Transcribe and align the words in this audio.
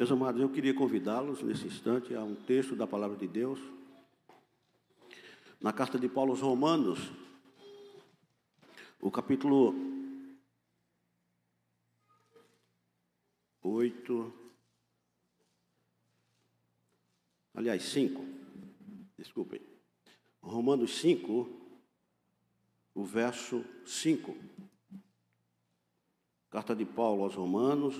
Meus 0.00 0.10
amados, 0.10 0.40
eu 0.40 0.48
queria 0.48 0.72
convidá-los 0.72 1.42
nesse 1.42 1.66
instante 1.66 2.14
a 2.14 2.24
um 2.24 2.34
texto 2.34 2.74
da 2.74 2.86
palavra 2.86 3.18
de 3.18 3.28
Deus, 3.28 3.60
na 5.60 5.74
carta 5.74 5.98
de 5.98 6.08
Paulo 6.08 6.30
aos 6.30 6.40
Romanos, 6.40 6.98
o 8.98 9.10
capítulo 9.10 9.74
8, 13.62 14.32
aliás, 17.52 17.82
5, 17.82 18.24
desculpem, 19.18 19.60
Romanos 20.40 20.98
5, 20.98 21.46
o 22.94 23.04
verso 23.04 23.62
5. 23.84 24.34
Carta 26.48 26.74
de 26.74 26.86
Paulo 26.86 27.24
aos 27.24 27.34
Romanos, 27.34 27.96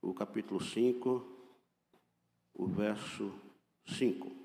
o 0.00 0.14
capítulo 0.14 0.60
5, 0.60 1.24
o 2.54 2.66
verso 2.66 3.32
5. 3.86 4.38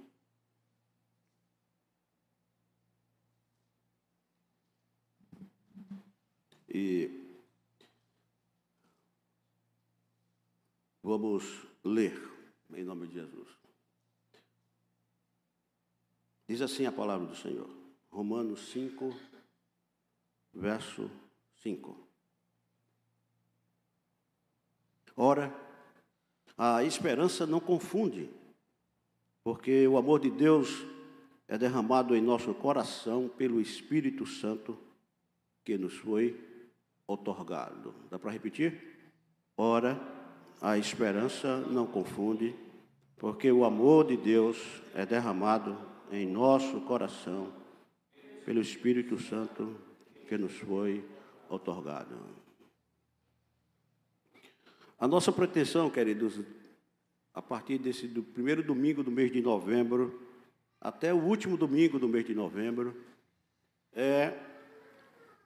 E 6.70 7.38
vamos 11.04 11.44
ler 11.84 12.18
em 12.74 12.84
nome 12.84 13.08
de 13.08 13.14
Jesus. 13.14 13.50
Diz 16.48 16.62
assim 16.62 16.86
a 16.86 16.92
palavra 16.92 17.28
do 17.28 17.36
Senhor, 17.36 17.70
Romanos 18.10 18.72
5, 18.72 19.16
verso 20.54 21.10
5. 21.62 22.03
Ora, 25.16 25.54
a 26.58 26.84
esperança 26.84 27.46
não 27.46 27.60
confunde, 27.60 28.30
porque 29.44 29.88
o 29.88 29.98
amor 29.98 30.20
de 30.20 30.30
Deus 30.30 30.86
é 31.48 31.58
derramado 31.58 32.16
em 32.16 32.22
nosso 32.22 32.54
coração 32.54 33.28
pelo 33.28 33.60
Espírito 33.62 34.26
Santo 34.26 34.78
que 35.64 35.78
nos 35.78 35.96
foi 35.96 36.40
otorgado. 37.08 37.94
Dá 38.10 38.18
para 38.18 38.32
repetir? 38.32 38.82
Ora, 39.58 40.00
a 40.62 40.78
esperança 40.78 41.58
não 41.58 41.86
confunde, 41.86 42.56
porque 43.18 43.52
o 43.52 43.66
amor 43.66 44.08
de 44.08 44.18
Deus 44.18 44.58
é 44.96 45.06
derramado 45.06 45.78
em 46.12 46.26
nosso 46.26 46.82
coração 46.82 47.52
pelo 48.46 48.62
Espírito 48.62 49.20
Santo 49.20 49.76
que 50.28 50.38
nos 50.38 50.54
foi 50.54 51.04
otorgado. 51.50 52.43
A 55.04 55.08
nossa 55.08 55.34
pretensão, 55.34 55.90
queridos, 55.90 56.40
a 57.34 57.42
partir 57.42 57.78
desse 57.78 58.08
do 58.08 58.24
primeiro 58.24 58.64
domingo 58.64 59.04
do 59.04 59.12
mês 59.12 59.30
de 59.34 59.42
novembro 59.42 60.26
até 60.80 61.14
o 61.14 61.18
último 61.18 61.58
domingo 61.58 62.00
do 62.00 62.08
mês 62.08 62.26
de 62.26 62.34
novembro, 62.34 62.96
é 63.92 64.34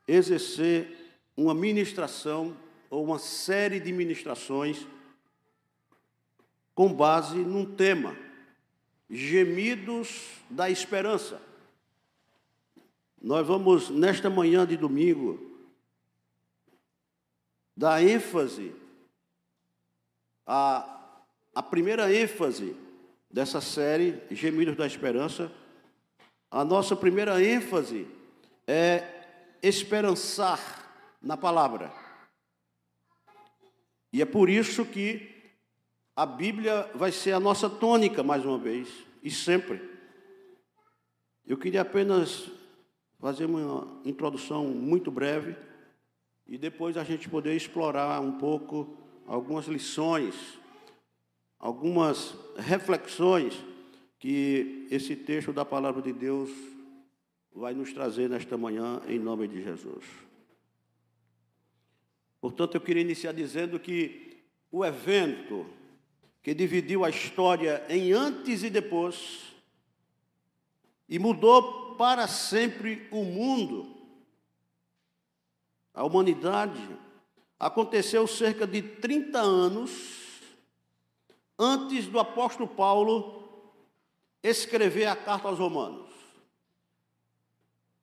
exercer 0.07 0.95
uma 1.35 1.55
ministração 1.55 2.55
ou 2.87 3.03
uma 3.03 3.17
série 3.17 3.79
de 3.79 3.91
ministrações 3.91 4.85
com 6.75 6.93
base 6.93 7.39
num 7.39 7.65
tema: 7.65 8.15
gemidos 9.09 10.33
da 10.51 10.69
esperança. 10.69 11.41
Nós 13.19 13.47
vamos, 13.47 13.89
nesta 13.89 14.29
manhã 14.29 14.67
de 14.67 14.77
domingo, 14.77 15.59
dar 17.75 18.03
ênfase 18.03 18.85
a, 20.47 21.19
a 21.53 21.61
primeira 21.61 22.11
ênfase 22.13 22.75
dessa 23.29 23.59
série, 23.59 24.21
Gemidos 24.31 24.77
da 24.77 24.87
Esperança, 24.87 25.51
a 26.49 26.63
nossa 26.63 26.95
primeira 26.95 27.43
ênfase 27.43 28.07
é 28.65 29.03
esperançar 29.61 30.59
na 31.21 31.35
palavra. 31.35 31.91
E 34.13 34.21
é 34.21 34.25
por 34.25 34.49
isso 34.49 34.85
que 34.85 35.35
a 36.15 36.25
Bíblia 36.25 36.89
vai 36.95 37.11
ser 37.11 37.33
a 37.33 37.39
nossa 37.39 37.69
tônica 37.69 38.23
mais 38.23 38.45
uma 38.45 38.57
vez, 38.57 38.87
e 39.21 39.29
sempre. 39.29 39.81
Eu 41.45 41.57
queria 41.57 41.81
apenas 41.81 42.49
fazer 43.19 43.45
uma 43.45 44.01
introdução 44.05 44.65
muito 44.65 45.11
breve 45.11 45.55
e 46.47 46.57
depois 46.57 46.95
a 46.95 47.03
gente 47.03 47.27
poder 47.27 47.55
explorar 47.55 48.21
um 48.21 48.37
pouco 48.37 49.06
algumas 49.27 49.67
lições, 49.67 50.33
algumas 51.59 52.33
reflexões 52.55 53.53
que 54.17 54.87
esse 54.89 55.15
texto 55.15 55.51
da 55.51 55.65
palavra 55.65 56.01
de 56.01 56.13
Deus 56.13 56.49
vai 57.53 57.73
nos 57.73 57.91
trazer 57.91 58.29
nesta 58.29 58.57
manhã, 58.57 59.01
em 59.07 59.19
nome 59.19 59.47
de 59.47 59.61
Jesus. 59.61 60.05
Portanto, 62.39 62.75
eu 62.75 62.81
queria 62.81 63.01
iniciar 63.01 63.33
dizendo 63.33 63.79
que 63.79 64.43
o 64.71 64.85
evento 64.85 65.65
que 66.41 66.53
dividiu 66.53 67.03
a 67.03 67.09
história 67.09 67.85
em 67.89 68.13
antes 68.13 68.63
e 68.63 68.69
depois 68.69 69.53
e 71.09 71.19
mudou 71.19 71.95
para 71.95 72.27
sempre 72.27 73.07
o 73.11 73.23
mundo, 73.23 73.95
a 75.93 76.05
humanidade, 76.05 76.79
aconteceu 77.59 78.27
cerca 78.27 78.67
de 78.67 78.81
30 78.81 79.39
anos 79.39 79.91
antes 81.57 82.05
do 82.07 82.19
apóstolo 82.19 82.67
Paulo 82.67 83.43
escrever 84.43 85.05
a 85.05 85.15
carta 85.15 85.47
aos 85.47 85.59
Romanos. 85.59 86.07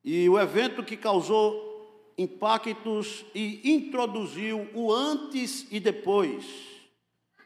E 0.02 0.28
o 0.28 0.38
evento 0.38 0.82
que 0.82 0.96
causou 0.96 2.12
impactos 2.18 3.24
e 3.34 3.72
introduziu 3.72 4.68
o 4.74 4.92
antes 4.92 5.66
e 5.70 5.80
depois 5.80 6.44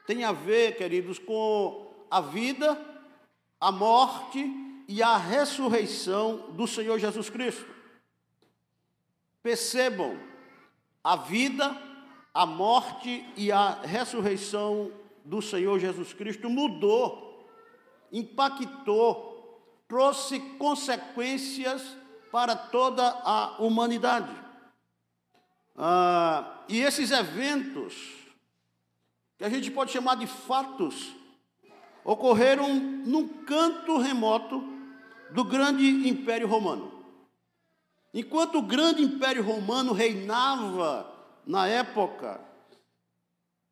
tem 0.06 0.24
a 0.24 0.32
ver, 0.32 0.76
queridos, 0.76 1.18
com 1.18 1.86
a 2.10 2.20
vida, 2.20 2.80
a 3.60 3.70
morte 3.70 4.42
e 4.88 5.02
a 5.02 5.18
ressurreição 5.18 6.50
do 6.52 6.66
Senhor 6.66 6.98
Jesus 6.98 7.28
Cristo. 7.28 7.66
Percebam, 9.42 10.18
a 11.04 11.14
vida, 11.14 11.76
a 12.32 12.46
morte 12.46 13.24
e 13.36 13.50
a 13.50 13.80
ressurreição 13.82 14.92
do 15.24 15.42
Senhor 15.42 15.78
Jesus 15.78 16.12
Cristo 16.12 16.48
mudou, 16.48 17.46
impactou, 18.12 19.60
trouxe 19.86 20.38
consequências 20.58 21.96
para 22.30 22.54
toda 22.54 23.06
a 23.24 23.56
humanidade. 23.62 24.34
Ah, 25.76 26.64
e 26.68 26.80
esses 26.80 27.10
eventos, 27.10 27.94
que 29.36 29.44
a 29.44 29.48
gente 29.48 29.70
pode 29.70 29.92
chamar 29.92 30.16
de 30.16 30.26
fatos, 30.26 31.14
ocorreram 32.04 32.74
num 32.74 33.28
canto 33.44 33.98
remoto 33.98 34.62
do 35.30 35.44
grande 35.44 36.08
Império 36.08 36.48
Romano. 36.48 37.04
Enquanto 38.12 38.58
o 38.58 38.62
grande 38.62 39.02
Império 39.02 39.42
Romano 39.42 39.92
reinava 39.92 41.17
na 41.48 41.66
época, 41.66 42.38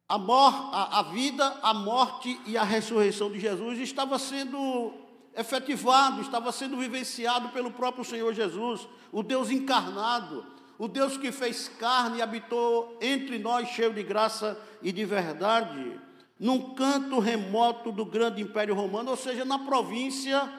a, 0.08 0.16
mor, 0.16 0.70
a, 0.72 1.00
a 1.00 1.02
vida, 1.02 1.58
a 1.62 1.74
morte 1.74 2.40
e 2.46 2.56
a 2.56 2.64
ressurreição 2.64 3.30
de 3.30 3.38
Jesus 3.38 3.78
estava 3.78 4.18
sendo 4.18 4.94
efetivado, 5.34 6.22
estava 6.22 6.50
sendo 6.52 6.78
vivenciado 6.78 7.50
pelo 7.50 7.70
próprio 7.70 8.02
Senhor 8.02 8.32
Jesus, 8.32 8.88
o 9.12 9.22
Deus 9.22 9.50
encarnado, 9.50 10.46
o 10.78 10.88
Deus 10.88 11.18
que 11.18 11.30
fez 11.30 11.68
carne 11.68 12.18
e 12.18 12.22
habitou 12.22 12.96
entre 12.98 13.38
nós, 13.38 13.68
cheio 13.68 13.92
de 13.92 14.02
graça 14.02 14.58
e 14.80 14.90
de 14.90 15.04
verdade, 15.04 16.00
num 16.40 16.74
canto 16.74 17.18
remoto 17.18 17.92
do 17.92 18.06
grande 18.06 18.40
Império 18.40 18.74
Romano, 18.74 19.10
ou 19.10 19.16
seja, 19.18 19.44
na 19.44 19.58
província 19.58 20.50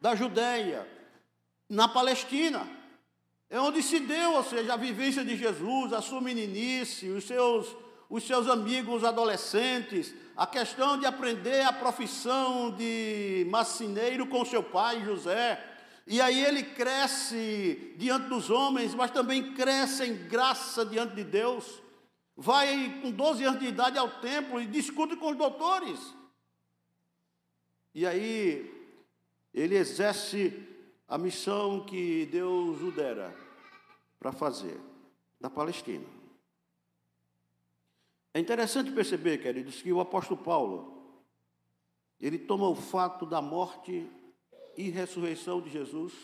da 0.00 0.14
Judéia, 0.14 0.88
na 1.68 1.86
Palestina. 1.86 2.66
É 3.52 3.60
onde 3.60 3.82
se 3.82 4.00
deu, 4.00 4.32
ou 4.32 4.42
seja, 4.42 4.72
a 4.72 4.78
vivência 4.78 5.22
de 5.22 5.36
Jesus, 5.36 5.92
a 5.92 6.00
sua 6.00 6.22
meninice, 6.22 7.10
os 7.10 7.24
seus, 7.24 7.76
os 8.08 8.26
seus 8.26 8.48
amigos 8.48 9.04
adolescentes, 9.04 10.14
a 10.34 10.46
questão 10.46 10.98
de 10.98 11.04
aprender 11.04 11.60
a 11.60 11.70
profissão 11.70 12.70
de 12.70 13.46
marceneiro 13.50 14.26
com 14.26 14.42
seu 14.42 14.62
pai 14.62 15.04
José. 15.04 15.62
E 16.06 16.18
aí 16.18 16.42
ele 16.42 16.62
cresce 16.62 17.94
diante 17.98 18.26
dos 18.26 18.48
homens, 18.48 18.94
mas 18.94 19.10
também 19.10 19.52
cresce 19.52 20.02
em 20.02 20.14
graça 20.26 20.86
diante 20.86 21.14
de 21.14 21.22
Deus. 21.22 21.82
Vai 22.34 23.00
com 23.02 23.10
12 23.10 23.44
anos 23.44 23.60
de 23.60 23.66
idade 23.66 23.98
ao 23.98 24.08
templo 24.08 24.62
e 24.62 24.66
discute 24.66 25.14
com 25.14 25.30
os 25.30 25.36
doutores. 25.36 26.00
E 27.94 28.06
aí 28.06 28.96
ele 29.52 29.76
exerce 29.76 30.71
a 31.12 31.18
missão 31.18 31.84
que 31.84 32.24
Deus 32.24 32.80
o 32.80 32.90
dera 32.90 33.36
para 34.18 34.32
fazer 34.32 34.80
da 35.38 35.50
Palestina. 35.50 36.06
É 38.32 38.40
interessante 38.40 38.90
perceber, 38.90 39.36
queridos, 39.36 39.82
que 39.82 39.92
o 39.92 40.00
apóstolo 40.00 40.42
Paulo, 40.42 41.20
ele 42.18 42.38
toma 42.38 42.66
o 42.66 42.74
fato 42.74 43.26
da 43.26 43.42
morte 43.42 44.08
e 44.74 44.88
ressurreição 44.88 45.60
de 45.60 45.68
Jesus 45.68 46.14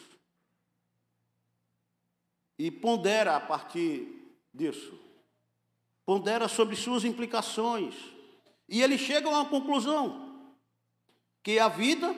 e 2.59 2.71
pondera 2.71 3.37
a 3.37 3.41
partir 3.41 4.09
disso. 4.55 4.99
Pondera 6.07 6.49
sobre 6.49 6.75
suas 6.75 7.05
implicações. 7.05 7.95
E 8.67 8.81
ele 8.81 8.97
chega 8.97 9.29
a 9.29 9.33
uma 9.33 9.51
conclusão: 9.51 10.49
que 11.43 11.59
a 11.59 11.69
vida, 11.69 12.15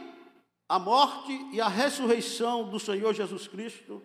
a 0.70 0.78
morte 0.78 1.32
e 1.50 1.60
a 1.60 1.66
ressurreição 1.66 2.70
do 2.70 2.78
Senhor 2.78 3.12
Jesus 3.12 3.48
Cristo 3.48 4.00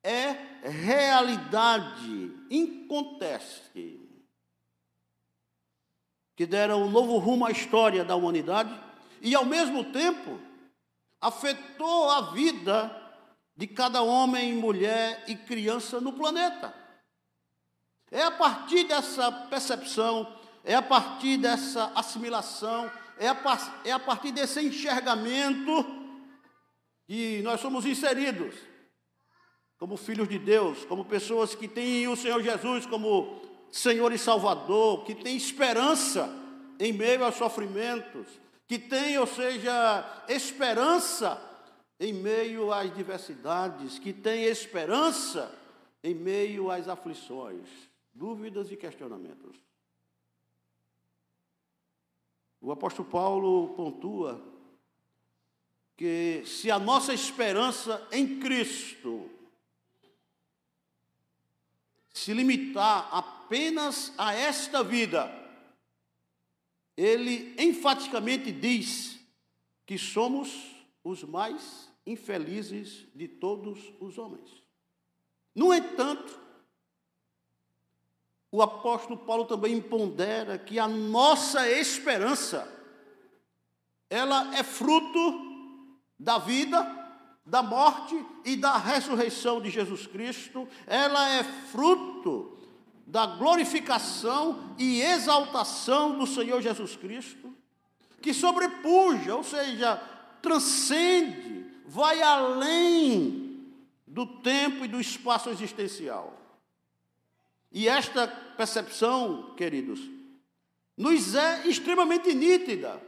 é 0.00 0.30
realidade 0.62 2.32
inconteste 2.48 4.00
que 6.36 6.46
deram 6.46 6.84
um 6.84 6.90
novo 6.90 7.18
rumo 7.18 7.44
à 7.44 7.50
história 7.50 8.04
da 8.04 8.14
humanidade 8.14 8.72
e, 9.20 9.34
ao 9.34 9.44
mesmo 9.44 9.82
tempo, 9.92 10.38
afetou 11.20 12.08
a 12.08 12.30
vida 12.30 12.94
de 13.56 13.66
cada 13.66 14.00
homem, 14.00 14.54
mulher 14.54 15.24
e 15.26 15.34
criança 15.34 16.00
no 16.00 16.12
planeta. 16.12 16.72
É 18.12 18.22
a 18.22 18.30
partir 18.30 18.84
dessa 18.84 19.32
percepção, 19.32 20.32
é 20.62 20.76
a 20.76 20.82
partir 20.82 21.38
dessa 21.38 21.90
assimilação, 21.92 22.88
é 23.18 23.26
a, 23.26 23.36
é 23.84 23.90
a 23.90 23.98
partir 23.98 24.30
desse 24.30 24.60
enxergamento 24.60 26.03
que 27.06 27.42
nós 27.42 27.60
somos 27.60 27.84
inseridos 27.84 28.54
como 29.78 29.96
filhos 29.96 30.28
de 30.28 30.38
Deus, 30.38 30.84
como 30.84 31.04
pessoas 31.04 31.54
que 31.54 31.68
têm 31.68 32.08
o 32.08 32.16
Senhor 32.16 32.42
Jesus 32.42 32.86
como 32.86 33.42
Senhor 33.70 34.12
e 34.12 34.18
Salvador, 34.18 35.04
que 35.04 35.14
tem 35.14 35.36
esperança 35.36 36.30
em 36.78 36.92
meio 36.92 37.24
aos 37.24 37.34
sofrimentos, 37.34 38.28
que 38.66 38.78
tem, 38.78 39.18
ou 39.18 39.26
seja, 39.26 40.24
esperança 40.28 41.40
em 41.98 42.12
meio 42.12 42.72
às 42.72 42.94
diversidades, 42.94 43.98
que 43.98 44.12
tem 44.12 44.44
esperança 44.44 45.52
em 46.02 46.14
meio 46.14 46.70
às 46.70 46.88
aflições, 46.88 47.68
dúvidas 48.14 48.70
e 48.70 48.76
questionamentos. 48.76 49.56
O 52.60 52.72
apóstolo 52.72 53.08
Paulo 53.08 53.74
pontua 53.74 54.53
que 55.96 56.42
se 56.44 56.70
a 56.70 56.78
nossa 56.78 57.14
esperança 57.14 58.06
em 58.10 58.40
Cristo 58.40 59.30
se 62.12 62.32
limitar 62.32 63.08
apenas 63.12 64.12
a 64.16 64.32
esta 64.32 64.82
vida, 64.82 65.30
ele 66.96 67.54
enfaticamente 67.58 68.52
diz 68.52 69.18
que 69.84 69.98
somos 69.98 70.70
os 71.02 71.22
mais 71.24 71.90
infelizes 72.06 73.06
de 73.14 73.26
todos 73.28 73.92
os 74.00 74.16
homens. 74.16 74.62
No 75.54 75.72
entanto, 75.72 76.40
o 78.50 78.62
apóstolo 78.62 79.18
Paulo 79.18 79.44
também 79.44 79.80
pondera 79.80 80.56
que 80.58 80.78
a 80.78 80.86
nossa 80.86 81.68
esperança 81.68 82.70
ela 84.08 84.56
é 84.56 84.62
fruto 84.62 85.53
da 86.18 86.38
vida 86.38 87.04
da 87.46 87.62
morte 87.62 88.24
e 88.44 88.56
da 88.56 88.76
ressurreição 88.76 89.60
de 89.60 89.68
Jesus 89.68 90.06
Cristo, 90.06 90.66
ela 90.86 91.28
é 91.28 91.44
fruto 91.44 92.56
da 93.06 93.26
glorificação 93.26 94.74
e 94.78 95.02
exaltação 95.02 96.18
do 96.18 96.26
Senhor 96.26 96.62
Jesus 96.62 96.96
Cristo, 96.96 97.54
que 98.22 98.32
sobrepuja, 98.32 99.34
ou 99.34 99.44
seja, 99.44 99.96
transcende, 100.40 101.66
vai 101.86 102.22
além 102.22 103.68
do 104.06 104.24
tempo 104.24 104.84
e 104.84 104.88
do 104.88 104.98
espaço 104.98 105.50
existencial. 105.50 106.40
E 107.70 107.88
esta 107.88 108.26
percepção, 108.26 109.54
queridos, 109.54 110.00
nos 110.96 111.34
é 111.34 111.66
extremamente 111.66 112.32
nítida, 112.32 113.02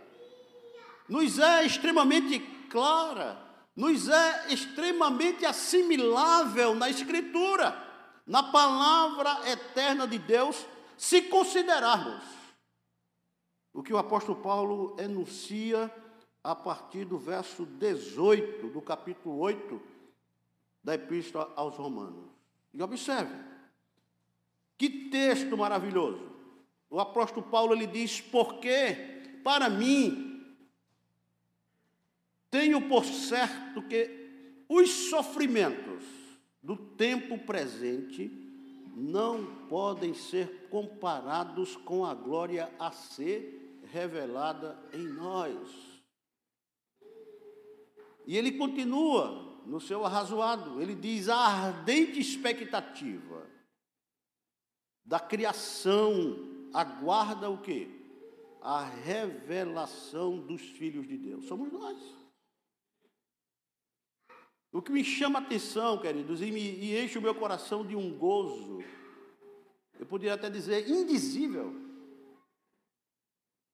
nos 1.09 1.39
é 1.39 1.65
extremamente 1.65 2.56
clara 2.69 3.47
nos 3.75 4.09
é 4.09 4.53
extremamente 4.53 5.45
assimilável 5.45 6.75
na 6.75 6.89
Escritura, 6.89 7.77
na 8.27 8.43
palavra 8.43 9.51
eterna 9.51 10.07
de 10.07 10.19
Deus, 10.19 10.67
se 10.97 11.23
considerarmos 11.23 12.25
o 13.75 13.83
que 13.83 13.93
o 13.93 13.99
apóstolo 13.99 14.41
Paulo 14.41 14.97
enuncia 14.99 15.93
a 16.43 16.55
partir 16.55 17.05
do 17.05 17.19
verso 17.19 17.67
18 17.67 18.69
do 18.69 18.81
capítulo 18.81 19.39
8 19.39 19.81
da 20.83 20.95
Epístola 20.95 21.53
aos 21.55 21.77
Romanos. 21.77 22.31
E 22.73 22.83
observe, 22.83 23.35
que 24.79 25.11
texto 25.11 25.57
maravilhoso. 25.57 26.35
O 26.89 27.01
apóstolo 27.01 27.47
Paulo 27.47 27.75
ele 27.75 27.87
diz: 27.87 28.21
Porque 28.21 29.41
para 29.43 29.69
mim 29.69 30.26
tenho 32.51 32.89
por 32.89 33.05
certo 33.05 33.83
que 33.83 34.65
os 34.69 34.91
sofrimentos 35.11 36.05
do 36.63 36.77
tempo 36.77 37.39
presente 37.39 38.31
não 38.97 39.67
podem 39.69 40.15
ser 40.15 40.69
comparados 40.69 41.77
com 41.77 42.05
a 42.05 42.15
glória 42.15 42.73
a 42.79 42.91
ser 42.91 43.81
revelada 43.93 44.79
em 44.93 45.07
nós. 45.07 45.59
E 48.27 48.37
ele 48.37 48.53
continua 48.53 49.63
no 49.67 49.81
seu 49.81 50.05
arrazoado, 50.05 50.81
ele 50.81 50.95
diz: 50.95 51.29
a 51.29 51.37
ardente 51.37 52.19
expectativa 52.19 53.47
da 55.05 55.21
criação 55.21 56.37
aguarda 56.73 57.49
o 57.49 57.59
quê? 57.59 57.89
A 58.61 58.83
revelação 58.83 60.39
dos 60.39 60.63
filhos 60.63 61.07
de 61.07 61.17
Deus. 61.17 61.45
Somos 61.47 61.73
nós. 61.73 62.26
O 64.77 64.83
que 64.83 64.93
me 64.93 65.03
chama 65.03 65.39
a 65.39 65.43
atenção, 65.43 65.97
queridos, 65.97 66.43
e, 66.43 66.51
me, 66.51 66.61
e 66.61 67.03
enche 67.03 67.17
o 67.17 67.23
meu 67.23 67.35
coração 67.35 67.83
de 67.83 67.97
um 67.97 68.13
gozo, 68.13 68.85
eu 69.99 70.05
poderia 70.05 70.35
até 70.35 70.51
dizer 70.51 70.87
indizível, 70.87 71.75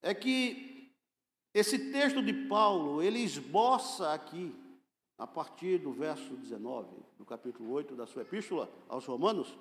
é 0.01 0.15
que 0.15 0.93
esse 1.53 1.91
texto 1.91 2.23
de 2.23 2.33
Paulo, 2.47 3.03
ele 3.03 3.19
esboça 3.19 4.13
aqui, 4.13 4.55
a 5.19 5.27
partir 5.27 5.79
do 5.79 5.93
verso 5.93 6.37
19, 6.37 6.95
do 7.19 7.25
capítulo 7.25 7.73
8 7.73 7.97
da 7.97 8.07
sua 8.07 8.23
epístola 8.23 8.73
aos 8.89 9.05
Romanos, 9.05 9.59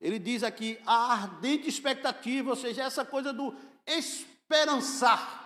ele 0.00 0.18
diz 0.18 0.42
aqui 0.42 0.78
a 0.86 1.12
ardente 1.12 1.68
expectativa, 1.68 2.48
ou 2.48 2.56
seja, 2.56 2.82
essa 2.82 3.04
coisa 3.04 3.30
do 3.30 3.54
esperançar. 3.86 5.41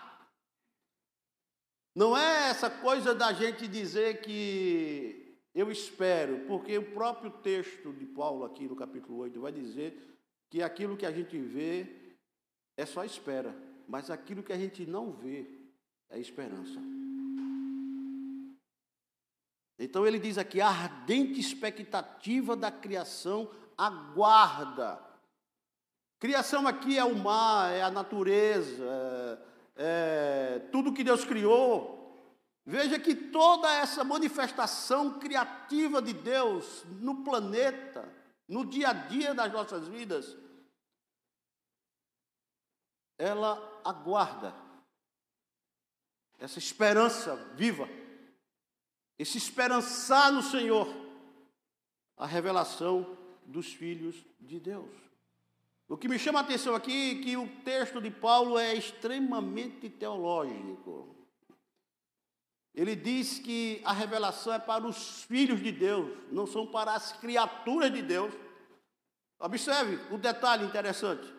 Não 1.97 2.15
é 2.15 2.51
essa 2.51 2.69
coisa 2.69 3.15
da 3.15 3.33
gente 3.33 3.67
dizer 3.67 4.21
que 4.21 5.35
eu 5.55 5.73
espero, 5.73 6.41
porque 6.41 6.77
o 6.77 6.93
próprio 6.93 7.31
texto 7.31 7.91
de 7.91 8.05
Paulo, 8.05 8.45
aqui 8.45 8.69
no 8.69 8.77
capítulo 8.77 9.17
8, 9.21 9.41
vai 9.41 9.51
dizer 9.51 10.21
que 10.51 10.63
aquilo 10.63 10.95
que 10.95 11.07
a 11.07 11.11
gente 11.11 11.39
vê 11.39 12.19
é 12.77 12.85
só 12.85 13.03
espera, 13.03 13.57
mas 13.89 14.11
aquilo 14.11 14.43
que 14.43 14.53
a 14.53 14.59
gente 14.59 14.85
não 14.85 15.11
vê 15.11 15.47
é 16.11 16.19
esperança. 16.21 16.79
Então 19.79 20.07
ele 20.07 20.19
diz 20.19 20.37
aqui: 20.37 20.61
a 20.61 20.69
ardente 20.69 21.41
expectativa 21.41 22.55
da 22.55 22.71
criação 22.71 23.51
aguarda. 23.75 25.03
Criação 26.19 26.69
aqui 26.69 26.99
é 26.99 27.05
o 27.05 27.17
mar, 27.17 27.73
é 27.73 27.81
a 27.81 27.91
natureza, 27.91 28.85
é 28.85 29.56
é, 29.77 30.59
tudo 30.73 30.93
que 30.93 31.05
Deus 31.05 31.25
criou. 31.25 31.95
Veja 32.65 32.99
que 32.99 33.15
toda 33.15 33.73
essa 33.73 34.03
manifestação 34.03 35.21
criativa 35.21 36.03
de 36.03 36.13
Deus 36.13 36.85
no 37.01 37.23
planeta, 37.23 38.13
no 38.49 38.67
dia 38.67 38.89
a 38.89 38.93
dia 38.93 39.33
das 39.35 39.53
nossas 39.53 39.87
vidas, 39.87 40.37
ela 43.19 43.81
aguarda 43.85 44.55
essa 46.39 46.59
esperança 46.59 47.37
viva, 47.55 47.89
esse 49.19 49.39
esperançar 49.39 50.33
no 50.33 50.43
Senhor, 50.43 50.89
a 52.17 52.27
revelação 52.27 53.17
dos 53.47 53.73
filhos 53.73 54.17
de 54.41 54.59
Deus. 54.59 55.06
O 55.89 55.97
que 55.97 56.09
me 56.09 56.19
chama 56.19 56.41
a 56.41 56.43
atenção 56.43 56.75
aqui 56.75 57.13
é 57.13 57.23
que 57.23 57.37
o 57.37 57.47
texto 57.63 58.01
de 58.01 58.11
Paulo 58.11 58.59
é 58.59 58.75
extremamente 58.75 59.89
teológico. 59.89 61.15
Ele 62.75 62.97
diz 62.97 63.39
que 63.39 63.81
a 63.85 63.93
revelação 63.93 64.53
é 64.53 64.59
para 64.59 64.85
os 64.85 65.23
filhos 65.23 65.63
de 65.63 65.71
Deus, 65.71 66.11
não 66.31 66.47
são 66.47 66.67
para 66.67 66.93
as 66.93 67.13
criaturas 67.13 67.93
de 67.93 68.03
Deus. 68.03 68.35
Observe 69.39 69.99
o 70.13 70.19
detalhe 70.19 70.65
interessante. 70.65 71.33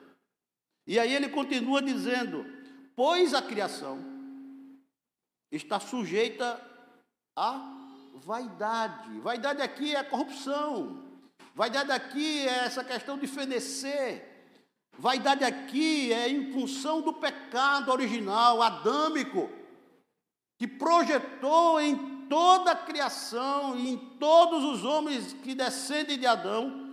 E 0.87 0.97
aí 0.97 1.13
ele 1.13 1.27
continua 1.29 1.81
dizendo: 1.81 2.45
Pois 2.95 3.33
a 3.33 3.41
criação 3.41 3.99
está 5.51 5.79
sujeita 5.79 6.59
à 7.35 7.61
vaidade. 8.15 9.19
Vaidade 9.19 9.61
aqui 9.61 9.93
é 9.93 10.03
corrupção. 10.03 11.03
Vaidade 11.53 11.91
aqui 11.91 12.47
é 12.47 12.65
essa 12.65 12.83
questão 12.83 13.17
de 13.17 13.27
fenecer. 13.27 14.36
Vaidade 14.97 15.43
aqui 15.43 16.11
é 16.11 16.27
em 16.27 16.51
função 16.51 17.01
do 17.01 17.13
pecado 17.13 17.91
original, 17.91 18.63
adâmico, 18.63 19.47
que 20.57 20.67
projetou 20.67 21.79
em 21.79 22.27
toda 22.27 22.71
a 22.71 22.75
criação 22.75 23.77
e 23.77 23.89
em 23.89 23.97
todos 24.17 24.63
os 24.63 24.83
homens 24.83 25.33
que 25.33 25.53
descendem 25.53 26.17
de 26.17 26.25
Adão 26.25 26.87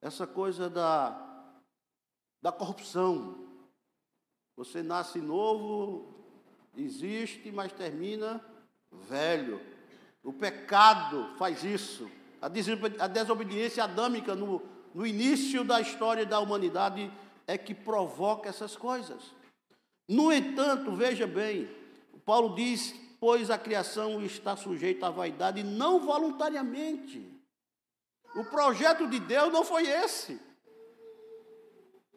essa 0.00 0.26
coisa 0.26 0.70
da, 0.70 1.54
da 2.42 2.50
corrupção. 2.50 3.46
Você 4.56 4.82
nasce 4.82 5.18
novo, 5.18 6.14
existe, 6.74 7.52
mas 7.52 7.70
termina 7.72 8.42
velho. 8.90 9.60
O 10.22 10.32
pecado 10.32 11.36
faz 11.36 11.62
isso. 11.62 12.10
A 12.40 12.48
desobediência 13.08 13.84
adâmica 13.84 14.34
no, 14.34 14.71
no 14.94 15.06
início 15.06 15.64
da 15.64 15.80
história 15.80 16.26
da 16.26 16.38
humanidade 16.38 17.10
é 17.46 17.56
que 17.56 17.74
provoca 17.74 18.48
essas 18.48 18.76
coisas. 18.76 19.22
No 20.08 20.32
entanto, 20.32 20.92
veja 20.92 21.26
bem, 21.26 21.68
Paulo 22.24 22.54
diz: 22.54 22.94
pois 23.18 23.50
a 23.50 23.58
criação 23.58 24.22
está 24.22 24.56
sujeita 24.56 25.06
à 25.06 25.10
vaidade 25.10 25.62
não 25.62 26.00
voluntariamente. 26.00 27.24
O 28.34 28.44
projeto 28.44 29.06
de 29.06 29.20
Deus 29.20 29.52
não 29.52 29.64
foi 29.64 29.86
esse. 29.86 30.40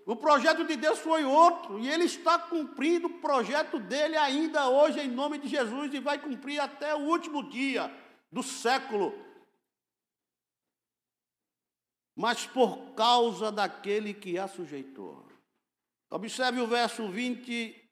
O 0.05 0.15
projeto 0.15 0.63
de 0.63 0.75
Deus 0.75 0.99
foi 0.99 1.25
outro, 1.25 1.79
e 1.79 1.89
ele 1.89 2.05
está 2.05 2.37
cumprindo 2.37 3.07
o 3.07 3.13
projeto 3.19 3.79
dele 3.79 4.15
ainda 4.15 4.69
hoje, 4.69 4.99
em 4.99 5.07
nome 5.07 5.39
de 5.39 5.47
Jesus, 5.47 5.91
e 5.93 5.99
vai 5.99 6.19
cumprir 6.19 6.59
até 6.59 6.93
o 6.93 6.99
último 6.99 7.49
dia 7.49 7.91
do 8.31 8.43
século. 8.43 9.13
Mas 12.15 12.45
por 12.45 12.93
causa 12.93 13.51
daquele 13.51 14.13
que 14.13 14.37
a 14.39 14.47
sujeitou. 14.47 15.27
Observe 16.09 16.61
o 16.61 16.67
verso 16.67 17.09
21. 17.09 17.91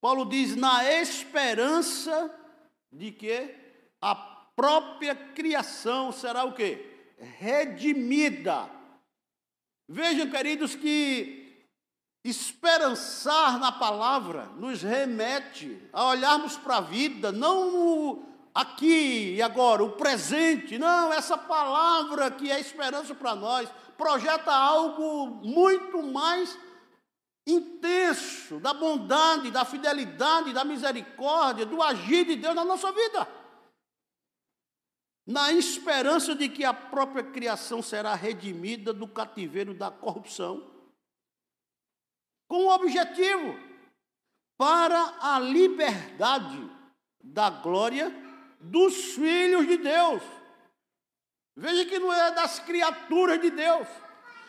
Paulo 0.00 0.24
diz: 0.24 0.56
na 0.56 0.90
esperança 0.90 2.34
de 2.90 3.12
que 3.12 3.54
a 4.00 4.14
própria 4.14 5.14
criação 5.14 6.10
será 6.12 6.44
o 6.44 6.54
quê? 6.54 7.14
Redimida 7.38 8.76
Vejam, 9.88 10.28
queridos, 10.28 10.74
que 10.74 11.64
esperançar 12.24 13.58
na 13.60 13.70
palavra 13.70 14.46
nos 14.56 14.82
remete 14.82 15.80
a 15.92 16.08
olharmos 16.08 16.56
para 16.56 16.78
a 16.78 16.80
vida, 16.80 17.30
não 17.30 18.35
aqui 18.56 19.34
e 19.34 19.42
agora, 19.42 19.84
o 19.84 19.92
presente, 19.92 20.78
não, 20.78 21.12
essa 21.12 21.36
palavra 21.36 22.30
que 22.30 22.50
é 22.50 22.58
esperança 22.58 23.14
para 23.14 23.34
nós, 23.34 23.70
projeta 23.98 24.50
algo 24.50 25.26
muito 25.44 26.02
mais 26.02 26.58
intenso 27.46 28.58
da 28.58 28.72
bondade, 28.72 29.50
da 29.50 29.64
fidelidade, 29.64 30.54
da 30.54 30.64
misericórdia, 30.64 31.66
do 31.66 31.82
agir 31.82 32.24
de 32.24 32.36
Deus 32.36 32.54
na 32.54 32.64
nossa 32.64 32.90
vida. 32.90 33.28
Na 35.26 35.52
esperança 35.52 36.34
de 36.34 36.48
que 36.48 36.64
a 36.64 36.72
própria 36.72 37.22
criação 37.22 37.82
será 37.82 38.14
redimida 38.14 38.92
do 38.92 39.06
cativeiro 39.06 39.74
da 39.74 39.90
corrupção, 39.90 40.66
com 42.48 42.64
o 42.64 42.74
objetivo 42.74 43.58
para 44.56 45.18
a 45.20 45.38
liberdade 45.38 46.70
da 47.22 47.50
glória 47.50 48.25
dos 48.70 49.14
filhos 49.14 49.66
de 49.66 49.76
Deus. 49.76 50.22
Veja 51.56 51.86
que 51.86 51.98
não 51.98 52.12
é 52.12 52.32
das 52.32 52.58
criaturas 52.60 53.40
de 53.40 53.50
Deus, 53.50 53.88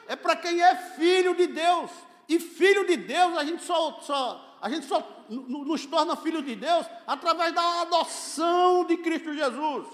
é 0.08 0.16
para 0.16 0.36
quem 0.36 0.62
é 0.62 0.76
filho 0.76 1.36
de 1.36 1.48
Deus. 1.48 1.92
E 2.28 2.40
filho 2.40 2.86
de 2.86 2.98
Deus, 2.98 3.38
a 3.38 3.46
gente 3.46 3.64
só, 3.64 4.02
só, 4.02 4.58
a 4.62 4.70
gente 4.70 4.86
só 4.86 5.26
nos 5.30 5.86
torna 5.86 6.18
filho 6.18 6.42
de 6.42 6.56
Deus 6.56 6.86
através 7.06 7.54
da 7.54 7.82
adoção 7.82 8.86
de 8.86 8.98
Cristo 8.98 9.34
Jesus. 9.34 9.88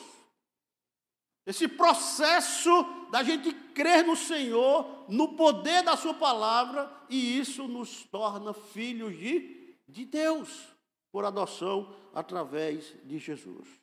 Esse 1.45 1.67
processo 1.67 2.71
da 3.11 3.21
gente 3.21 3.51
crer 3.51 4.03
no 4.03 4.15
Senhor, 4.15 5.05
no 5.09 5.35
poder 5.35 5.83
da 5.83 5.95
Sua 5.95 6.13
palavra, 6.13 6.91
e 7.09 7.37
isso 7.37 7.67
nos 7.67 8.03
torna 8.05 8.53
filhos 8.53 9.15
de, 9.15 9.77
de 9.87 10.05
Deus, 10.05 10.69
por 11.11 11.25
adoção 11.25 11.93
através 12.15 12.95
de 13.03 13.19
Jesus. 13.19 13.82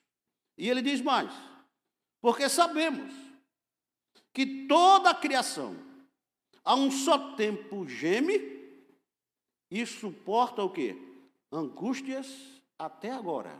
E 0.60 0.68
ele 0.68 0.82
diz 0.82 1.00
mais: 1.00 1.32
porque 2.20 2.46
sabemos 2.46 3.10
que 4.30 4.66
toda 4.68 5.08
a 5.08 5.14
criação, 5.14 5.74
a 6.62 6.74
um 6.74 6.90
só 6.90 7.34
tempo, 7.34 7.88
geme 7.88 8.38
e 9.70 9.86
suporta 9.86 10.62
o 10.62 10.68
que? 10.68 10.94
Angústias 11.50 12.28
até 12.78 13.10
agora. 13.10 13.58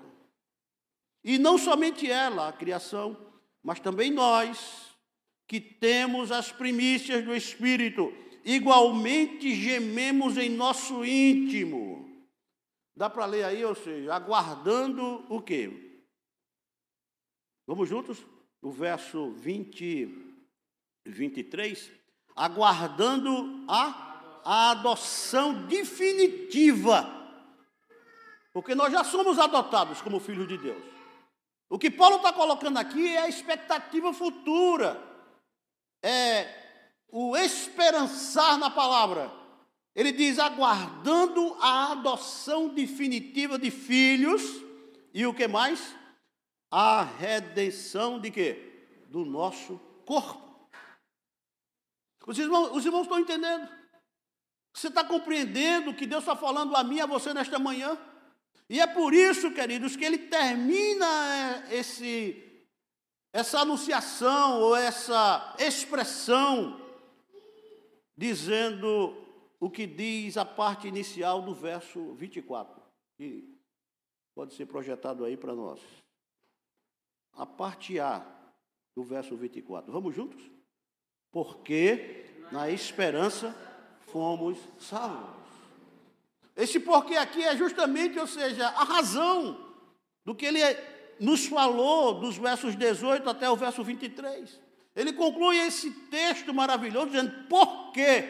E 1.24 1.38
não 1.38 1.56
somente 1.56 2.08
ela, 2.10 2.48
a 2.48 2.52
criação, 2.52 3.16
mas 3.62 3.80
também 3.80 4.10
nós, 4.10 4.94
que 5.48 5.58
temos 5.58 6.30
as 6.30 6.52
primícias 6.52 7.24
do 7.24 7.34
Espírito, 7.34 8.12
igualmente 8.44 9.54
gememos 9.54 10.36
em 10.36 10.50
nosso 10.50 11.02
íntimo. 11.02 12.26
Dá 12.94 13.08
para 13.08 13.24
ler 13.24 13.44
aí, 13.44 13.64
ou 13.64 13.74
seja, 13.74 14.14
aguardando 14.14 15.24
o 15.30 15.40
quê? 15.40 15.89
Vamos 17.70 17.88
juntos? 17.88 18.18
O 18.60 18.72
verso 18.72 19.30
20, 19.30 20.08
23. 21.06 21.88
Aguardando 22.34 23.64
a, 23.68 24.40
a 24.44 24.70
adoção 24.72 25.68
definitiva. 25.68 27.08
Porque 28.52 28.74
nós 28.74 28.92
já 28.92 29.04
somos 29.04 29.38
adotados 29.38 30.02
como 30.02 30.18
filhos 30.18 30.48
de 30.48 30.58
Deus. 30.58 30.82
O 31.68 31.78
que 31.78 31.92
Paulo 31.92 32.16
está 32.16 32.32
colocando 32.32 32.76
aqui 32.76 33.06
é 33.06 33.20
a 33.20 33.28
expectativa 33.28 34.12
futura, 34.12 35.00
é 36.02 36.52
o 37.08 37.36
esperançar 37.36 38.58
na 38.58 38.68
palavra. 38.68 39.30
Ele 39.94 40.10
diz: 40.10 40.40
aguardando 40.40 41.56
a 41.60 41.92
adoção 41.92 42.66
definitiva 42.66 43.56
de 43.56 43.70
filhos, 43.70 44.42
e 45.14 45.24
o 45.24 45.32
que 45.32 45.46
mais? 45.46 45.99
A 46.70 47.02
redenção 47.02 48.20
de 48.20 48.30
quê? 48.30 48.86
Do 49.08 49.24
nosso 49.24 49.78
corpo. 50.04 50.68
Os 52.26 52.38
irmãos, 52.38 52.70
os 52.76 52.84
irmãos 52.84 53.02
estão 53.02 53.18
entendendo? 53.18 53.68
Você 54.72 54.88
está 54.88 55.02
compreendendo 55.02 55.94
que 55.94 56.06
Deus 56.06 56.22
está 56.22 56.36
falando 56.36 56.76
a 56.76 56.84
mim 56.84 56.96
e 56.96 57.00
a 57.00 57.06
você 57.06 57.34
nesta 57.34 57.58
manhã? 57.58 57.98
E 58.68 58.80
é 58.80 58.86
por 58.86 59.12
isso, 59.12 59.52
queridos, 59.52 59.96
que 59.96 60.04
ele 60.04 60.18
termina 60.18 61.06
é, 61.66 61.76
esse, 61.76 62.64
essa 63.32 63.60
anunciação 63.60 64.60
ou 64.60 64.76
essa 64.76 65.56
expressão 65.58 66.80
dizendo 68.16 69.16
o 69.58 69.68
que 69.68 69.86
diz 69.86 70.36
a 70.36 70.44
parte 70.44 70.86
inicial 70.86 71.42
do 71.42 71.52
verso 71.52 72.14
24, 72.14 72.80
que 73.16 73.58
pode 74.34 74.54
ser 74.54 74.66
projetado 74.66 75.24
aí 75.24 75.36
para 75.36 75.54
nós. 75.54 75.80
A 77.34 77.46
parte 77.46 77.98
A 77.98 78.26
do 78.94 79.04
verso 79.04 79.36
24. 79.36 79.90
Vamos 79.92 80.14
juntos? 80.14 80.42
Porque 81.30 82.26
na 82.50 82.70
esperança 82.70 83.54
fomos 84.00 84.58
salvos. 84.78 85.40
Esse 86.56 86.80
porquê 86.80 87.16
aqui 87.16 87.42
é 87.42 87.56
justamente, 87.56 88.18
ou 88.18 88.26
seja, 88.26 88.68
a 88.68 88.84
razão 88.84 89.74
do 90.24 90.34
que 90.34 90.46
ele 90.46 90.60
nos 91.18 91.46
falou 91.46 92.20
dos 92.20 92.36
versos 92.36 92.74
18 92.76 93.28
até 93.28 93.48
o 93.48 93.56
verso 93.56 93.84
23. 93.84 94.60
Ele 94.96 95.12
conclui 95.12 95.56
esse 95.58 95.90
texto 96.08 96.52
maravilhoso 96.52 97.06
dizendo: 97.06 97.46
porque 97.48 98.24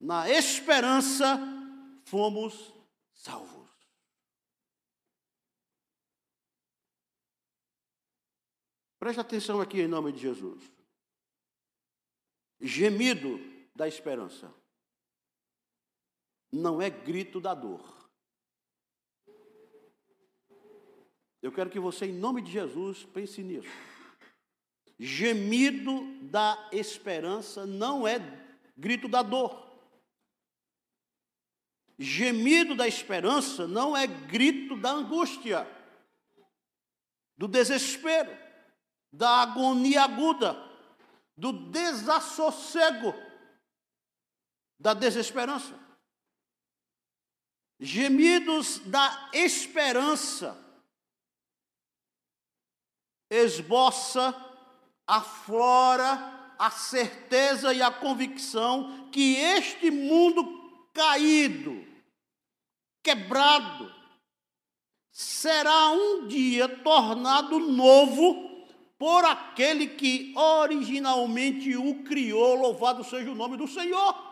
na 0.00 0.28
esperança 0.30 1.40
fomos 2.04 2.72
salvos. 3.14 3.55
Preste 8.98 9.20
atenção 9.20 9.60
aqui 9.60 9.80
em 9.80 9.88
nome 9.88 10.12
de 10.12 10.18
Jesus. 10.18 10.70
Gemido 12.60 13.38
da 13.74 13.86
esperança 13.86 14.52
não 16.50 16.80
é 16.80 16.88
grito 16.88 17.40
da 17.40 17.54
dor. 17.54 17.94
Eu 21.42 21.52
quero 21.52 21.70
que 21.70 21.78
você, 21.78 22.06
em 22.06 22.12
nome 22.12 22.40
de 22.42 22.50
Jesus, 22.50 23.04
pense 23.04 23.42
nisso. 23.42 23.68
Gemido 24.98 26.20
da 26.22 26.70
esperança 26.72 27.66
não 27.66 28.08
é 28.08 28.18
grito 28.76 29.06
da 29.06 29.22
dor. 29.22 29.64
Gemido 31.98 32.74
da 32.74 32.88
esperança 32.88 33.66
não 33.66 33.96
é 33.96 34.06
grito 34.06 34.76
da 34.76 34.90
angústia, 34.90 35.66
do 37.36 37.46
desespero, 37.46 38.45
da 39.16 39.42
agonia 39.42 40.02
aguda, 40.02 40.54
do 41.36 41.52
desassossego, 41.52 43.14
da 44.78 44.94
desesperança. 44.94 45.74
Gemidos 47.80 48.78
da 48.80 49.30
esperança 49.32 50.66
esboça, 53.30 54.34
aflora 55.06 56.54
a 56.58 56.70
certeza 56.70 57.72
e 57.72 57.82
a 57.82 57.90
convicção 57.90 59.10
que 59.10 59.36
este 59.36 59.90
mundo 59.90 60.88
caído, 60.92 61.84
quebrado, 63.02 63.94
será 65.10 65.90
um 65.90 66.26
dia 66.26 66.68
tornado 66.82 67.58
novo 67.58 68.45
por 68.98 69.24
aquele 69.24 69.88
que 69.88 70.32
originalmente 70.36 71.76
o 71.76 72.02
criou, 72.04 72.54
louvado 72.54 73.04
seja 73.04 73.30
o 73.30 73.34
nome 73.34 73.56
do 73.56 73.68
Senhor. 73.68 74.26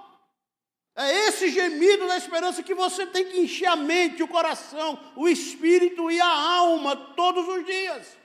É 0.96 1.10
esse 1.26 1.50
gemido 1.50 2.06
da 2.06 2.16
esperança 2.16 2.62
que 2.62 2.74
você 2.74 3.06
tem 3.06 3.28
que 3.28 3.40
encher 3.40 3.66
a 3.66 3.74
mente, 3.74 4.22
o 4.22 4.28
coração, 4.28 4.98
o 5.16 5.28
espírito 5.28 6.10
e 6.10 6.20
a 6.20 6.56
alma 6.58 6.96
todos 7.14 7.46
os 7.48 7.66
dias. 7.66 8.16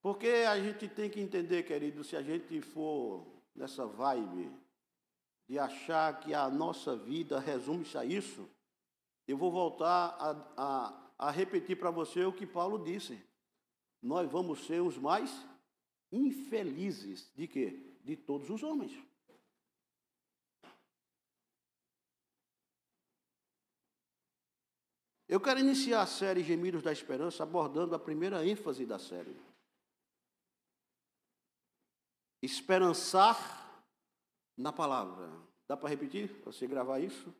Porque 0.00 0.28
a 0.48 0.58
gente 0.58 0.88
tem 0.88 1.10
que 1.10 1.20
entender, 1.20 1.64
querido, 1.64 2.02
se 2.02 2.16
a 2.16 2.22
gente 2.22 2.62
for 2.62 3.26
nessa 3.54 3.86
vibe 3.86 4.50
de 5.46 5.58
achar 5.58 6.18
que 6.18 6.32
a 6.32 6.48
nossa 6.48 6.96
vida 6.96 7.38
resume-se 7.38 7.98
a 7.98 8.04
isso, 8.04 8.48
eu 9.26 9.36
vou 9.36 9.52
voltar 9.52 10.16
a, 10.18 10.30
a, 10.56 11.26
a 11.26 11.30
repetir 11.30 11.78
para 11.78 11.90
você 11.90 12.24
o 12.24 12.32
que 12.32 12.46
Paulo 12.46 12.82
disse. 12.82 13.22
Nós 14.02 14.30
vamos 14.30 14.64
ser 14.66 14.80
os 14.80 14.96
mais 14.96 15.30
infelizes 16.12 17.30
de 17.34 17.46
quê? 17.46 17.98
De 18.04 18.16
todos 18.16 18.48
os 18.48 18.62
homens. 18.62 18.92
Eu 25.28 25.38
quero 25.38 25.60
iniciar 25.60 26.00
a 26.00 26.06
série 26.06 26.42
Gemidos 26.42 26.82
da 26.82 26.90
Esperança 26.90 27.42
abordando 27.42 27.94
a 27.94 27.98
primeira 27.98 28.46
ênfase 28.46 28.86
da 28.86 28.98
série. 28.98 29.36
Esperançar 32.40 33.84
na 34.56 34.72
palavra. 34.72 35.30
Dá 35.68 35.76
para 35.76 35.90
repetir? 35.90 36.40
Para 36.40 36.50
você 36.50 36.66
gravar 36.66 37.00
isso? 37.00 37.34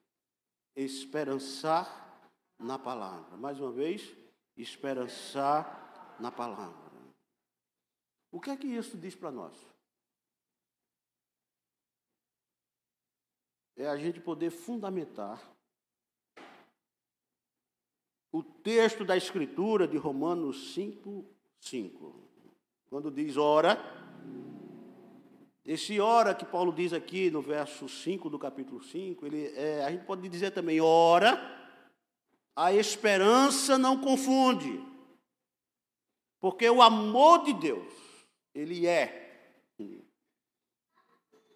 Esperançar 0.76 2.20
na 2.58 2.78
palavra. 2.78 3.38
Mais 3.38 3.58
uma 3.58 3.72
vez, 3.72 4.14
esperançar 4.54 5.87
na 6.18 6.30
palavra. 6.30 6.88
O 8.30 8.40
que 8.40 8.50
é 8.50 8.56
que 8.56 8.66
isso 8.66 8.96
diz 8.96 9.14
para 9.14 9.30
nós? 9.30 9.56
É 13.76 13.86
a 13.88 13.96
gente 13.96 14.20
poder 14.20 14.50
fundamentar 14.50 15.40
o 18.32 18.42
texto 18.42 19.04
da 19.04 19.16
Escritura 19.16 19.86
de 19.88 19.96
Romanos 19.96 20.74
5, 20.74 21.24
5. 21.60 22.14
Quando 22.90 23.10
diz 23.10 23.36
ora, 23.36 23.78
esse 25.64 26.00
ora 26.00 26.34
que 26.34 26.44
Paulo 26.44 26.72
diz 26.72 26.92
aqui 26.92 27.30
no 27.30 27.40
verso 27.40 27.88
5 27.88 28.28
do 28.28 28.38
capítulo 28.38 28.82
5, 28.82 29.26
ele, 29.26 29.52
é, 29.54 29.84
a 29.84 29.90
gente 29.90 30.04
pode 30.04 30.26
dizer 30.28 30.50
também, 30.50 30.80
ora, 30.80 31.38
a 32.56 32.72
esperança 32.72 33.78
não 33.78 34.00
confunde, 34.00 34.82
porque 36.40 36.68
o 36.68 36.80
amor 36.80 37.44
de 37.44 37.52
Deus, 37.52 37.92
ele 38.54 38.86
é. 38.86 39.26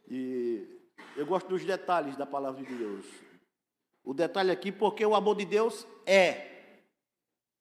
E 0.08 0.80
eu 1.16 1.24
gosto 1.24 1.48
dos 1.48 1.64
detalhes 1.64 2.16
da 2.16 2.26
palavra 2.26 2.62
de 2.62 2.74
Deus. 2.74 3.06
O 4.04 4.12
detalhe 4.12 4.50
aqui, 4.50 4.72
porque 4.72 5.06
o 5.06 5.14
amor 5.14 5.36
de 5.36 5.44
Deus 5.44 5.86
é, 6.04 6.82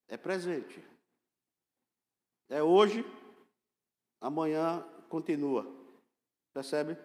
é 0.07 0.17
presente. 0.17 0.83
É 2.49 2.61
hoje, 2.61 3.05
amanhã 4.19 4.81
continua. 5.07 5.65
Percebe? 6.53 6.97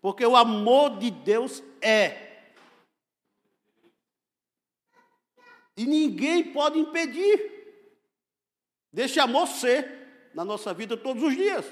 Porque 0.00 0.24
o 0.24 0.36
amor 0.36 0.98
de 0.98 1.10
Deus 1.10 1.62
é. 1.82 2.28
E 5.76 5.84
ninguém 5.84 6.52
pode 6.52 6.78
impedir 6.78 7.57
desse 8.98 9.20
amor 9.20 9.46
ser 9.46 10.32
na 10.34 10.44
nossa 10.44 10.74
vida 10.74 10.96
todos 10.96 11.22
os 11.22 11.36
dias. 11.36 11.64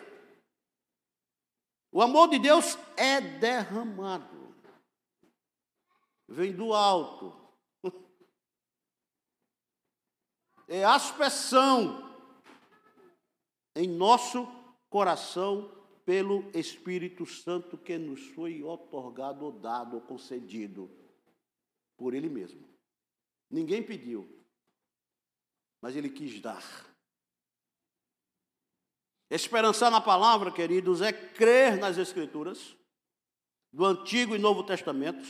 O 1.90 2.00
amor 2.00 2.28
de 2.28 2.38
Deus 2.38 2.78
é 2.96 3.20
derramado. 3.20 4.54
Vem 6.28 6.52
do 6.54 6.72
alto. 6.72 7.34
É 10.68 10.84
aspersão 10.84 12.04
em 13.76 13.88
nosso 13.88 14.48
coração 14.90 15.70
pelo 16.04 16.50
Espírito 16.56 17.24
Santo 17.24 17.78
que 17.78 17.96
nos 17.96 18.20
foi 18.30 18.64
otorgado, 18.64 19.52
dado, 19.52 19.94
ou 19.94 20.00
concedido 20.00 20.90
por 21.96 22.14
Ele 22.14 22.28
mesmo. 22.28 22.68
Ninguém 23.48 23.80
pediu, 23.80 24.28
mas 25.80 25.94
Ele 25.94 26.10
quis 26.10 26.40
dar. 26.40 26.95
Esperançar 29.30 29.90
na 29.90 30.00
palavra, 30.00 30.52
queridos, 30.52 31.02
é 31.02 31.12
crer 31.12 31.76
nas 31.78 31.98
Escrituras, 31.98 32.76
do 33.72 33.84
Antigo 33.84 34.36
e 34.36 34.38
Novo 34.38 34.62
Testamentos, 34.62 35.28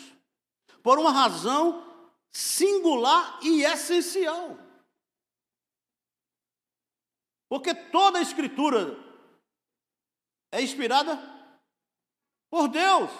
por 0.82 0.98
uma 0.98 1.11
razão 1.11 1.82
singular 2.30 3.38
e 3.42 3.62
essencial. 3.62 4.59
Porque 7.48 7.74
toda 7.74 8.18
a 8.18 8.22
Escritura 8.22 8.96
é 10.52 10.61
inspirada 10.61 11.18
por 12.50 12.68
Deus. 12.68 13.11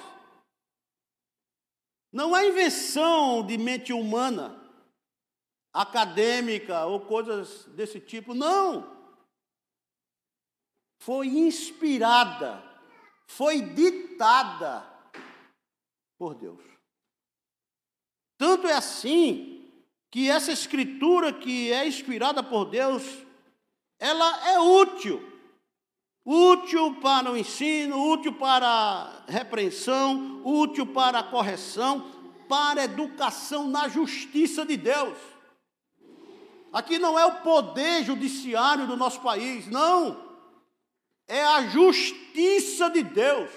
Não 2.12 2.36
é 2.36 2.48
invenção 2.48 3.46
de 3.46 3.56
mente 3.56 3.92
humana, 3.92 4.62
acadêmica 5.72 6.84
ou 6.86 7.00
coisas 7.00 7.64
desse 7.66 8.00
tipo, 8.00 8.34
não. 8.34 8.95
Foi 10.98 11.26
inspirada, 11.26 12.62
foi 13.26 13.61
ditada 13.61 14.85
por 16.18 16.35
Deus. 16.35 16.62
Tanto 18.38 18.66
é 18.66 18.72
assim 18.72 19.70
que 20.11 20.28
essa 20.28 20.52
escritura 20.52 21.32
que 21.32 21.72
é 21.72 21.87
inspirada 21.87 22.42
por 22.42 22.66
Deus, 22.66 23.02
ela 23.98 24.48
é 24.48 24.59
útil 24.59 25.37
útil 26.26 26.96
para 26.96 27.30
o 27.30 27.37
ensino, 27.37 28.11
útil 28.11 28.32
para 28.32 28.66
a 28.66 29.22
repreensão, 29.28 30.42
útil 30.44 30.85
para 30.85 31.20
a 31.20 31.22
correção, 31.22 32.04
para 32.48 32.80
a 32.80 32.85
educação 32.85 33.68
na 33.68 33.88
justiça 33.88 34.66
de 34.66 34.76
Deus. 34.76 35.16
Aqui 36.72 36.98
não 36.98 37.16
é 37.16 37.24
o 37.24 37.37
poder 37.37 38.04
judiciário 38.04 38.88
do 38.88 38.96
nosso 38.96 39.20
país, 39.20 39.68
não. 39.68 40.25
É 41.28 41.44
a 41.44 41.66
justiça 41.66 42.88
de 42.90 43.02
Deus. 43.02 43.50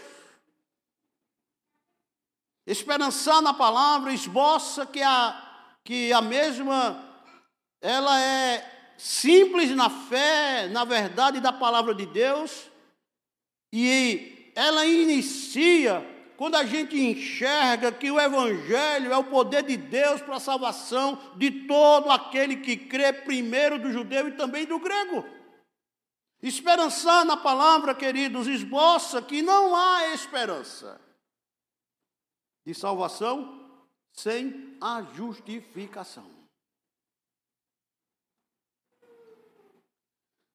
Esperançar 2.66 3.42
na 3.42 3.54
palavra 3.54 4.14
esboça 4.14 4.86
que 4.86 5.02
a, 5.02 5.76
que 5.84 6.14
a 6.14 6.22
mesma 6.22 7.04
ela 7.82 8.20
é 8.20 8.94
simples 8.98 9.72
na 9.72 9.90
fé, 9.90 10.68
na 10.68 10.84
verdade 10.84 11.40
da 11.40 11.52
palavra 11.52 11.96
de 11.96 12.06
Deus, 12.06 12.70
e 13.72 14.52
ela 14.56 14.86
inicia 14.86 16.06
quando 16.36 16.56
a 16.56 16.66
gente 16.66 16.98
enxerga 16.98 17.92
que 17.92 18.12
o 18.12 18.20
Evangelho 18.20 19.12
é 19.12 19.18
o 19.18 19.24
poder 19.24 19.64
de 19.64 19.76
Deus 19.76 20.22
para 20.22 20.36
a 20.36 20.40
salvação 20.40 21.20
de 21.36 21.52
todo 21.68 22.10
aquele 22.10 22.58
que 22.58 22.78
crê, 22.78 23.12
primeiro 23.12 23.80
do 23.80 23.92
judeu 23.92 24.28
e 24.28 24.32
também 24.34 24.66
do 24.66 24.80
grego. 24.80 25.26
Esperançar 26.42 27.26
na 27.26 27.36
palavra, 27.36 27.94
queridos, 27.94 28.48
esboça 28.48 29.22
que 29.22 29.42
não 29.42 29.76
há 29.76 30.14
esperança 30.14 31.00
de 32.66 32.74
salvação 32.74 33.84
sem 34.14 34.78
a 34.82 35.02
justificação. 35.02 36.40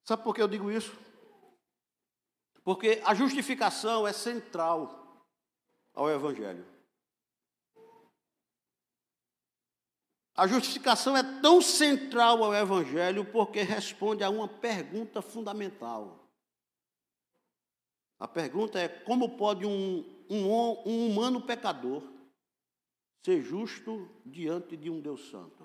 Sabe 0.04 0.22
por 0.22 0.34
que 0.34 0.42
eu 0.42 0.48
digo 0.48 0.70
isso? 0.70 0.96
Porque 2.62 3.02
a 3.04 3.14
justificação 3.14 4.06
é 4.06 4.12
central 4.12 5.26
ao 5.94 6.10
Evangelho. 6.10 6.73
A 10.36 10.48
justificação 10.48 11.16
é 11.16 11.22
tão 11.40 11.62
central 11.62 12.42
ao 12.42 12.52
Evangelho 12.52 13.24
porque 13.24 13.62
responde 13.62 14.24
a 14.24 14.30
uma 14.30 14.48
pergunta 14.48 15.22
fundamental. 15.22 16.28
A 18.18 18.26
pergunta 18.26 18.80
é: 18.80 18.88
como 18.88 19.36
pode 19.36 19.64
um, 19.64 19.98
um, 20.28 20.48
um 20.86 21.06
humano 21.06 21.40
pecador 21.40 22.02
ser 23.24 23.42
justo 23.42 24.10
diante 24.26 24.76
de 24.76 24.90
um 24.90 25.00
Deus 25.00 25.30
Santo? 25.30 25.64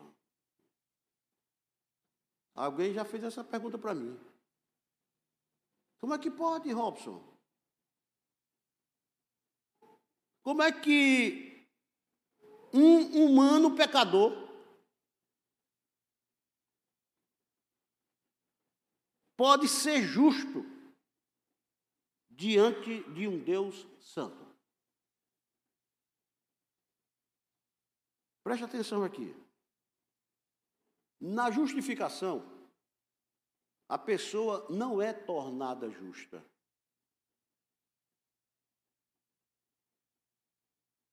Alguém 2.53 2.93
já 2.93 3.03
fez 3.03 3.23
essa 3.23 3.43
pergunta 3.43 3.77
para 3.77 3.95
mim. 3.95 4.19
Como 5.99 6.13
é 6.13 6.19
que 6.19 6.29
pode, 6.29 6.71
Robson? 6.71 7.23
Como 10.43 10.61
é 10.61 10.71
que 10.71 11.67
um 12.71 13.25
humano 13.25 13.75
pecador 13.75 14.48
pode 19.39 19.69
ser 19.69 20.01
justo 20.01 20.65
diante 22.29 23.09
de 23.13 23.25
um 23.25 23.41
Deus 23.41 23.87
santo. 23.97 24.45
Preste 28.43 28.65
atenção 28.65 29.01
aqui. 29.01 29.33
Na 31.21 31.49
justificação, 31.49 32.45
a 33.87 33.97
pessoa 33.97 34.67
não 34.69 35.01
é 35.01 35.13
tornada 35.13 35.89
justa. 35.89 36.45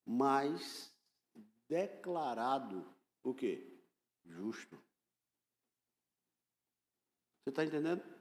Mas 0.04 0.92
declarado 1.68 2.92
o 3.22 3.32
quê? 3.32 3.72
Justo. 4.24 4.76
Você 7.44 7.50
está 7.50 7.64
entendendo? 7.64 8.15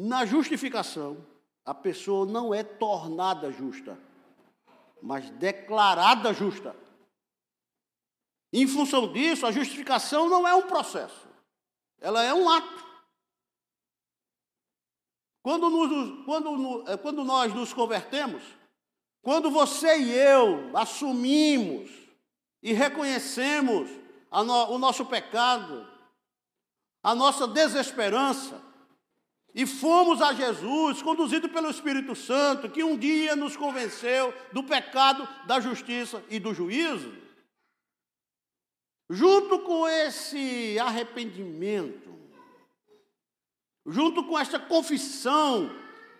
Na 0.00 0.24
justificação, 0.24 1.26
a 1.64 1.74
pessoa 1.74 2.24
não 2.24 2.54
é 2.54 2.62
tornada 2.62 3.50
justa, 3.50 3.98
mas 5.02 5.28
declarada 5.30 6.32
justa. 6.32 6.76
Em 8.52 8.64
função 8.68 9.12
disso, 9.12 9.44
a 9.44 9.50
justificação 9.50 10.28
não 10.28 10.46
é 10.46 10.54
um 10.54 10.68
processo, 10.68 11.26
ela 12.00 12.22
é 12.22 12.32
um 12.32 12.48
ato. 12.48 12.86
Quando, 15.42 15.68
nos, 15.68 16.24
quando, 16.24 16.88
é, 16.88 16.96
quando 16.96 17.24
nós 17.24 17.52
nos 17.52 17.72
convertemos, 17.72 18.44
quando 19.20 19.50
você 19.50 19.98
e 19.98 20.12
eu 20.12 20.76
assumimos 20.76 21.90
e 22.62 22.72
reconhecemos 22.72 23.90
no, 24.30 24.74
o 24.74 24.78
nosso 24.78 25.04
pecado, 25.04 25.84
a 27.02 27.16
nossa 27.16 27.48
desesperança, 27.48 28.67
e 29.54 29.66
fomos 29.66 30.20
a 30.20 30.32
Jesus, 30.32 31.02
conduzido 31.02 31.48
pelo 31.48 31.70
Espírito 31.70 32.14
Santo, 32.14 32.68
que 32.68 32.84
um 32.84 32.96
dia 32.96 33.34
nos 33.34 33.56
convenceu 33.56 34.32
do 34.52 34.62
pecado, 34.62 35.26
da 35.46 35.58
justiça 35.58 36.22
e 36.28 36.38
do 36.38 36.54
juízo. 36.54 37.12
Junto 39.10 39.60
com 39.60 39.88
esse 39.88 40.78
arrependimento, 40.78 42.14
junto 43.86 44.22
com 44.24 44.38
esta 44.38 44.58
confissão 44.58 45.74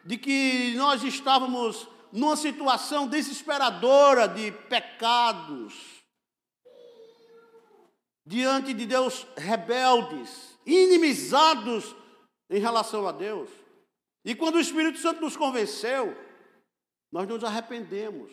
de 0.04 0.16
que 0.16 0.74
nós 0.74 1.04
estávamos 1.04 1.86
numa 2.10 2.34
situação 2.34 3.06
desesperadora 3.06 4.26
de 4.26 4.50
pecados, 4.50 5.74
diante 8.24 8.72
de 8.72 8.86
Deus 8.86 9.26
rebeldes, 9.36 10.58
inimizados 10.64 11.94
em 12.50 12.58
relação 12.60 13.06
a 13.06 13.12
Deus. 13.12 13.50
E 14.24 14.34
quando 14.34 14.56
o 14.56 14.60
Espírito 14.60 14.98
Santo 14.98 15.20
nos 15.20 15.36
convenceu, 15.36 16.16
nós 17.10 17.26
nos 17.26 17.42
arrependemos. 17.44 18.32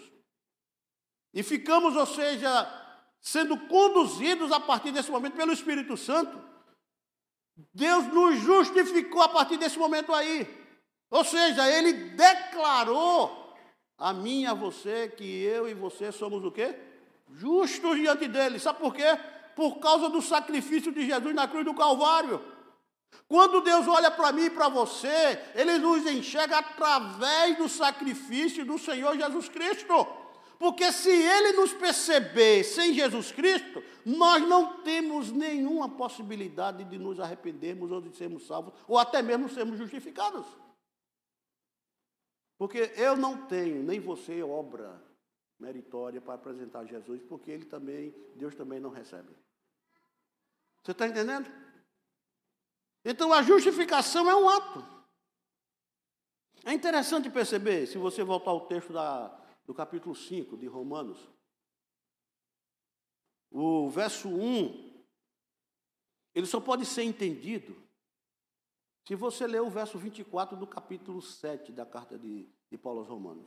E 1.33 1.43
ficamos, 1.43 1.95
ou 1.95 2.05
seja, 2.05 2.49
sendo 3.19 3.57
conduzidos 3.67 4.51
a 4.51 4.59
partir 4.59 4.91
desse 4.91 5.11
momento 5.11 5.35
pelo 5.35 5.51
Espírito 5.51 5.97
Santo. 5.97 6.41
Deus 7.73 8.07
nos 8.07 8.39
justificou 8.39 9.21
a 9.21 9.29
partir 9.29 9.57
desse 9.57 9.77
momento 9.77 10.13
aí. 10.13 10.47
Ou 11.09 11.23
seja, 11.23 11.69
ele 11.69 11.93
declarou 12.11 13.53
a 13.97 14.13
mim 14.13 14.41
e 14.41 14.45
a 14.45 14.53
você 14.53 15.07
que 15.07 15.23
eu 15.43 15.67
e 15.67 15.73
você 15.73 16.11
somos 16.11 16.43
o 16.43 16.51
quê? 16.51 16.77
Justos 17.31 17.97
diante 17.97 18.27
dele. 18.27 18.59
Sabe 18.59 18.79
por 18.79 18.93
quê? 18.93 19.17
Por 19.55 19.79
causa 19.79 20.09
do 20.09 20.21
sacrifício 20.21 20.91
de 20.91 21.05
Jesus 21.05 21.33
na 21.33 21.47
cruz 21.47 21.63
do 21.63 21.73
Calvário. 21.73 22.41
Quando 23.27 23.61
Deus 23.61 23.87
olha 23.87 24.11
para 24.11 24.31
mim 24.31 24.45
e 24.45 24.49
para 24.49 24.69
você, 24.69 25.39
Ele 25.55 25.77
nos 25.77 26.05
enxerga 26.05 26.59
através 26.59 27.57
do 27.57 27.67
sacrifício 27.67 28.65
do 28.65 28.77
Senhor 28.77 29.17
Jesus 29.17 29.49
Cristo. 29.49 29.93
Porque 30.59 30.91
se 30.91 31.09
Ele 31.09 31.53
nos 31.53 31.73
perceber 31.73 32.63
sem 32.63 32.93
Jesus 32.93 33.31
Cristo, 33.31 33.83
nós 34.05 34.41
não 34.47 34.81
temos 34.81 35.31
nenhuma 35.31 35.89
possibilidade 35.89 36.83
de 36.83 36.97
nos 36.97 37.19
arrependermos 37.19 37.91
ou 37.91 37.99
de 37.99 38.15
sermos 38.15 38.45
salvos, 38.47 38.73
ou 38.87 38.97
até 38.97 39.21
mesmo 39.21 39.49
sermos 39.49 39.77
justificados. 39.77 40.45
Porque 42.57 42.93
eu 42.95 43.17
não 43.17 43.45
tenho, 43.47 43.83
nem 43.83 43.99
você, 43.99 44.41
obra 44.41 45.03
meritória 45.59 46.21
para 46.21 46.35
apresentar 46.35 46.85
Jesus, 46.85 47.21
porque 47.23 47.51
Ele 47.51 47.65
também, 47.65 48.13
Deus 48.35 48.55
também 48.55 48.79
não 48.79 48.89
recebe. 48.89 49.35
Você 50.83 50.91
está 50.91 51.07
entendendo? 51.07 51.51
Então 53.05 53.31
a 53.31 53.43
justificação 53.43 54.27
é 54.27 54.35
um 54.35 54.49
ato. 54.49 54.83
É 56.65 56.73
interessante 56.73 57.29
perceber, 57.29 57.85
se 57.85 57.99
você 57.99 58.23
voltar 58.23 58.49
ao 58.49 58.65
texto 58.65 58.91
da, 58.91 59.27
do 59.63 59.75
capítulo 59.75 60.15
5 60.15 60.57
de 60.57 60.65
Romanos, 60.65 61.19
o 63.51 63.87
verso 63.91 64.27
1, 64.27 65.05
ele 66.33 66.47
só 66.47 66.59
pode 66.59 66.83
ser 66.83 67.03
entendido 67.03 67.79
se 69.07 69.13
você 69.13 69.45
ler 69.45 69.61
o 69.61 69.69
verso 69.69 69.99
24 69.99 70.57
do 70.57 70.65
capítulo 70.65 71.21
7 71.21 71.71
da 71.71 71.85
carta 71.85 72.17
de, 72.17 72.49
de 72.71 72.77
Paulo 72.79 73.01
aos 73.01 73.07
Romanos. 73.07 73.45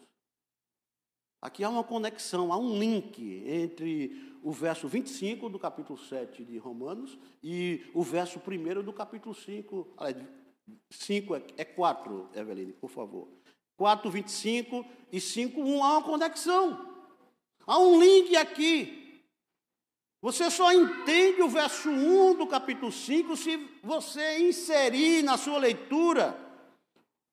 Aqui 1.41 1.63
há 1.63 1.69
uma 1.69 1.85
conexão, 1.85 2.53
há 2.53 2.59
um 2.59 2.79
link 2.79 3.45
entre 3.47 4.37
o 4.43 4.51
verso 4.51 4.89
25 4.89 5.49
do 5.49 5.59
capítulo 5.59 5.97
7 5.97 6.45
de 6.45 6.59
Romanos 6.59 7.17
e 7.43 7.87
o 7.95 8.03
verso 8.03 8.41
1 8.41 8.83
do 8.83 8.93
capítulo 8.93 9.35
5. 9.35 9.95
5 10.91 11.37
é 11.57 11.65
4, 11.65 12.31
é 12.35 12.41
Eveline, 12.41 12.73
por 12.73 12.91
favor. 12.91 13.29
4, 13.77 14.11
25 14.11 14.85
e 15.13 15.21
5, 15.21 15.61
1. 15.61 15.85
Há 15.85 15.93
uma 15.93 16.03
conexão. 16.03 16.89
Há 17.65 17.79
um 17.79 18.01
link 18.01 18.37
aqui. 18.37 19.23
Você 20.21 20.51
só 20.51 20.73
entende 20.73 21.41
o 21.41 21.49
verso 21.49 21.89
1 21.89 22.35
do 22.35 22.49
capítulo 22.49 22.91
5 22.91 23.37
se 23.37 23.57
você 23.85 24.41
inserir 24.41 25.23
na 25.23 25.37
sua 25.37 25.59
leitura 25.59 26.37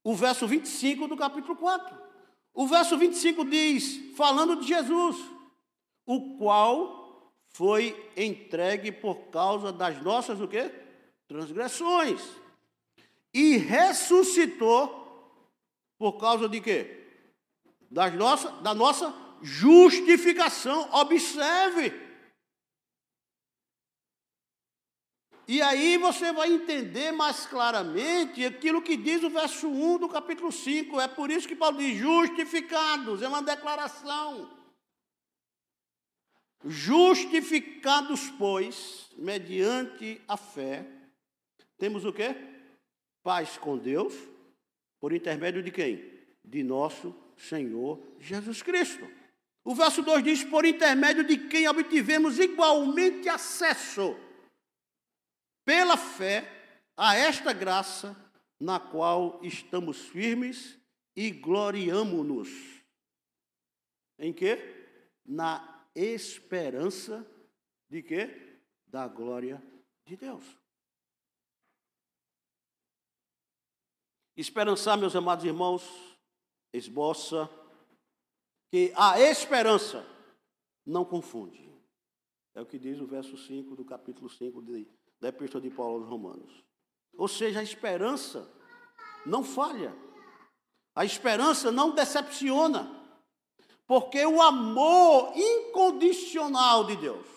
o 0.04 0.14
verso 0.14 0.48
25 0.48 1.08
do 1.08 1.18
capítulo 1.18 1.56
4. 1.56 2.05
O 2.56 2.66
verso 2.66 2.98
25 2.98 3.44
diz, 3.44 4.16
falando 4.16 4.56
de 4.56 4.66
Jesus, 4.66 5.18
o 6.06 6.38
qual 6.38 7.34
foi 7.50 8.12
entregue 8.16 8.94
por 8.94 9.30
causa 9.30 9.74
das 9.74 10.02
nossas 10.02 10.40
o 10.40 10.48
quê? 10.48 10.72
Transgressões. 11.28 12.22
E 13.34 13.58
ressuscitou 13.58 15.04
por 15.98 16.14
causa 16.14 16.48
de 16.48 16.62
quê? 16.62 17.06
Das 17.92 18.14
nossa, 18.14 18.50
da 18.62 18.74
nossa 18.74 19.14
justificação. 19.42 20.90
Observe. 20.94 22.05
E 25.48 25.62
aí 25.62 25.98
você 25.98 26.34
vai 26.34 26.52
entender 26.52 27.12
mais 27.12 27.46
claramente 27.46 28.44
aquilo 28.44 28.82
que 28.82 28.98
diz 28.98 29.22
o 29.22 29.30
verso 29.30 29.68
1 29.68 30.00
do 30.00 30.10
capítulo 30.10 30.52
5. 30.52 31.00
É 31.00 31.08
por 31.08 31.30
isso 31.30 31.48
que 31.48 31.56
Paulo 31.56 31.78
diz: 31.78 31.98
justificados, 31.98 33.22
é 33.22 33.28
uma 33.28 33.44
declaração. 33.44 34.50
Justificados, 36.64 38.32
pois, 38.40 39.08
mediante 39.18 40.20
a 40.28 40.36
fé, 40.36 40.88
temos 41.78 42.06
o 42.06 42.14
quê? 42.14 42.36
Paz 43.22 43.56
com 43.56 43.78
Deus, 43.78 44.16
por 45.00 45.14
intermédio 45.14 45.62
de 45.62 45.70
quem? 45.70 46.12
De 46.44 46.64
nosso 46.64 47.16
Senhor 47.38 48.02
Jesus 48.20 48.64
Cristo. 48.64 49.08
O 49.64 49.76
verso 49.76 50.02
2 50.02 50.24
diz: 50.24 50.44
por 50.44 50.66
intermédio 50.66 51.24
de 51.24 51.38
quem 51.38 51.68
obtivemos 51.68 52.40
igualmente 52.40 53.30
acesso 53.30 54.25
pela 55.66 55.98
fé 55.98 56.48
a 56.96 57.16
esta 57.16 57.52
graça 57.52 58.16
na 58.60 58.80
qual 58.80 59.44
estamos 59.44 60.00
firmes 60.00 60.80
e 61.16 61.32
gloriamo-nos. 61.32 62.50
Em 64.18 64.32
quê? 64.32 64.58
Na 65.26 65.86
esperança 65.94 67.26
de 67.90 68.02
quê? 68.02 68.60
Da 68.88 69.08
glória 69.08 69.62
de 70.06 70.16
Deus. 70.16 70.46
Esperançar, 74.38 74.98
meus 74.98 75.16
amados 75.16 75.46
irmãos, 75.46 75.84
esboça 76.74 77.50
que 78.70 78.92
a 78.96 79.20
esperança 79.20 80.06
não 80.86 81.06
confunde. 81.06 81.74
É 82.54 82.62
o 82.62 82.66
que 82.66 82.78
diz 82.78 83.00
o 83.00 83.08
verso 83.08 83.38
5 83.38 83.76
do 83.76 83.86
capítulo 83.86 84.30
5 84.30 84.62
de, 84.62 84.88
da 85.20 85.30
Epístola 85.30 85.62
de 85.62 85.70
Paulo 85.70 86.02
aos 86.02 86.10
Romanos. 86.10 86.64
Ou 87.18 87.28
seja, 87.28 87.60
a 87.60 87.64
esperança 87.64 88.50
não 89.26 89.44
falha. 89.44 89.96
A 90.96 91.06
esperança 91.06 91.72
não 91.72 91.92
decepciona. 91.92 92.90
Porque 93.88 94.26
o 94.26 94.42
amor 94.42 95.34
incondicional 95.36 96.86
de 96.86 96.96
Deus 96.98 97.36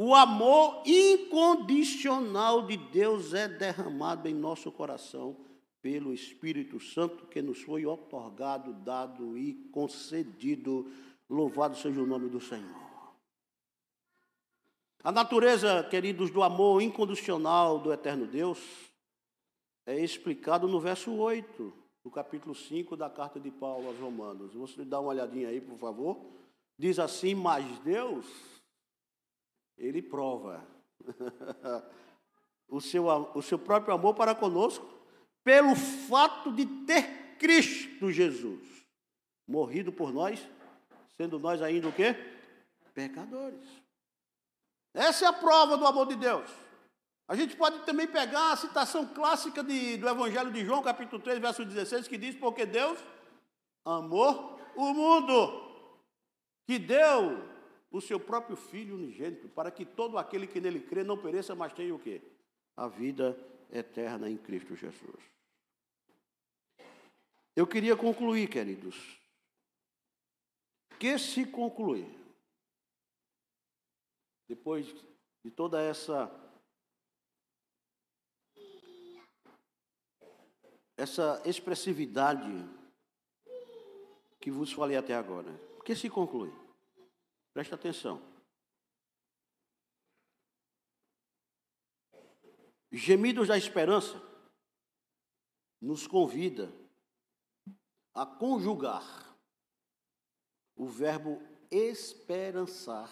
o 0.00 0.14
amor 0.14 0.84
incondicional 0.86 2.64
de 2.64 2.76
Deus 2.76 3.34
é 3.34 3.48
derramado 3.48 4.28
em 4.28 4.32
nosso 4.32 4.70
coração 4.70 5.36
pelo 5.82 6.14
Espírito 6.14 6.78
Santo 6.78 7.26
que 7.26 7.42
nos 7.42 7.62
foi 7.62 7.84
otorgado, 7.84 8.72
dado 8.74 9.36
e 9.36 9.54
concedido. 9.72 10.88
Louvado 11.28 11.76
seja 11.76 12.00
o 12.00 12.06
nome 12.06 12.28
do 12.28 12.40
Senhor. 12.40 12.87
A 15.02 15.12
natureza, 15.12 15.84
queridos, 15.84 16.30
do 16.30 16.42
amor 16.42 16.82
incondicional 16.82 17.78
do 17.78 17.92
eterno 17.92 18.26
Deus 18.26 18.58
é 19.86 19.98
explicado 20.02 20.66
no 20.66 20.80
verso 20.80 21.12
8, 21.14 21.72
do 22.04 22.10
capítulo 22.10 22.54
5 22.54 22.96
da 22.96 23.08
carta 23.08 23.38
de 23.38 23.50
Paulo 23.50 23.88
aos 23.88 23.98
Romanos. 23.98 24.54
Você 24.54 24.84
dá 24.84 24.98
uma 25.00 25.10
olhadinha 25.10 25.48
aí, 25.48 25.60
por 25.60 25.78
favor. 25.78 26.18
Diz 26.76 26.98
assim: 26.98 27.34
Mas 27.34 27.64
Deus 27.80 28.26
ele 29.76 30.02
prova 30.02 30.66
o 32.68 32.80
seu, 32.80 33.06
o 33.34 33.42
seu 33.42 33.58
próprio 33.58 33.94
amor 33.94 34.14
para 34.14 34.34
conosco 34.34 34.86
pelo 35.44 35.74
fato 35.76 36.52
de 36.52 36.66
ter 36.84 37.36
Cristo 37.38 38.10
Jesus 38.10 38.78
morrido 39.46 39.90
por 39.90 40.12
nós, 40.12 40.46
sendo 41.16 41.38
nós 41.38 41.62
ainda 41.62 41.88
o 41.88 41.92
quê? 41.92 42.14
Pecadores. 42.92 43.77
Essa 44.94 45.26
é 45.26 45.28
a 45.28 45.32
prova 45.32 45.76
do 45.76 45.86
amor 45.86 46.06
de 46.06 46.16
Deus. 46.16 46.50
A 47.26 47.36
gente 47.36 47.56
pode 47.56 47.84
também 47.84 48.06
pegar 48.06 48.52
a 48.52 48.56
citação 48.56 49.06
clássica 49.06 49.62
de, 49.62 49.98
do 49.98 50.08
Evangelho 50.08 50.50
de 50.50 50.64
João, 50.64 50.82
capítulo 50.82 51.20
3, 51.22 51.38
verso 51.38 51.64
16, 51.64 52.08
que 52.08 52.16
diz: 52.16 52.34
Porque 52.34 52.64
Deus 52.64 52.98
amou 53.84 54.58
o 54.74 54.94
mundo, 54.94 55.62
que 56.66 56.78
deu 56.78 57.46
o 57.90 58.00
seu 58.00 58.18
próprio 58.18 58.56
Filho 58.56 58.94
unigênito, 58.94 59.48
para 59.48 59.70
que 59.70 59.84
todo 59.84 60.18
aquele 60.18 60.46
que 60.46 60.60
nele 60.60 60.80
crê 60.80 61.04
não 61.04 61.18
pereça, 61.18 61.54
mas 61.54 61.72
tenha 61.72 61.94
o 61.94 61.98
quê? 61.98 62.22
A 62.76 62.88
vida 62.88 63.38
eterna 63.70 64.28
em 64.28 64.36
Cristo 64.36 64.74
Jesus. 64.74 65.22
Eu 67.54 67.66
queria 67.66 67.96
concluir, 67.96 68.48
queridos, 68.48 68.96
que 70.98 71.18
se 71.18 71.44
concluir, 71.44 72.08
depois 74.48 74.86
de 75.44 75.50
toda 75.50 75.80
essa 75.80 76.34
essa 80.96 81.40
expressividade 81.44 82.50
que 84.40 84.50
vos 84.50 84.72
falei 84.72 84.96
até 84.96 85.14
agora, 85.14 85.48
que 85.88 85.96
se 85.96 86.10
conclui? 86.10 86.52
Presta 87.54 87.76
atenção. 87.76 88.20
Gemidos 92.92 93.48
da 93.48 93.56
esperança 93.56 94.20
nos 95.80 96.06
convida 96.06 96.70
a 98.12 98.26
conjugar 98.26 99.34
o 100.76 100.86
verbo 100.86 101.40
esperançar 101.70 103.08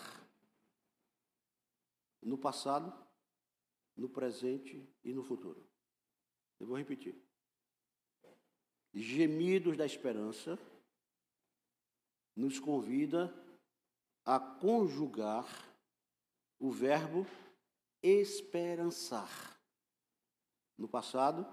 no 2.23 2.37
passado, 2.37 2.93
no 3.97 4.09
presente 4.09 4.89
e 5.05 5.13
no 5.13 5.23
futuro. 5.23 5.67
Eu 6.59 6.67
vou 6.67 6.77
repetir. 6.77 7.21
Gemidos 8.93 9.77
da 9.77 9.85
esperança 9.85 10.59
nos 12.35 12.59
convida 12.59 13.35
a 14.25 14.39
conjugar 14.39 15.47
o 16.59 16.71
verbo 16.71 17.27
esperançar 18.03 19.59
no 20.79 20.87
passado, 20.87 21.47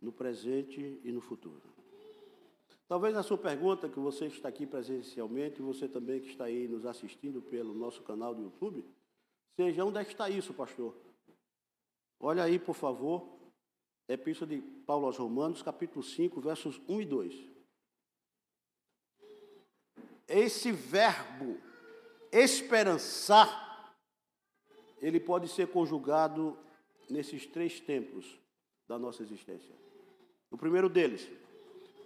no 0.00 0.12
presente 0.12 1.00
e 1.04 1.12
no 1.12 1.20
futuro. 1.20 1.62
Talvez 2.88 3.16
a 3.16 3.22
sua 3.22 3.38
pergunta, 3.38 3.88
que 3.88 3.98
você 3.98 4.26
está 4.26 4.48
aqui 4.48 4.66
presencialmente, 4.66 5.62
você 5.62 5.88
também 5.88 6.20
que 6.20 6.28
está 6.28 6.44
aí 6.44 6.66
nos 6.66 6.86
assistindo 6.86 7.40
pelo 7.42 7.74
nosso 7.74 8.02
canal 8.02 8.34
do 8.34 8.42
YouTube, 8.42 8.84
seja 9.60 9.84
onde 9.84 9.98
é 9.98 10.04
que 10.04 10.12
está 10.12 10.30
isso, 10.30 10.54
pastor? 10.54 10.96
Olha 12.18 12.44
aí, 12.44 12.58
por 12.58 12.74
favor, 12.74 13.28
Epístola 14.08 14.50
de 14.50 14.62
Paulo 14.86 15.04
aos 15.04 15.18
Romanos, 15.18 15.60
capítulo 15.60 16.02
5, 16.02 16.40
versos 16.40 16.80
1 16.88 17.02
e 17.02 17.04
2. 17.04 17.34
Esse 20.26 20.72
verbo 20.72 21.58
esperançar, 22.32 23.94
ele 25.02 25.20
pode 25.20 25.46
ser 25.46 25.68
conjugado 25.68 26.58
nesses 27.10 27.44
três 27.44 27.80
tempos 27.80 28.40
da 28.88 28.98
nossa 28.98 29.22
existência. 29.22 29.74
O 30.50 30.56
primeiro 30.56 30.88
deles, 30.88 31.28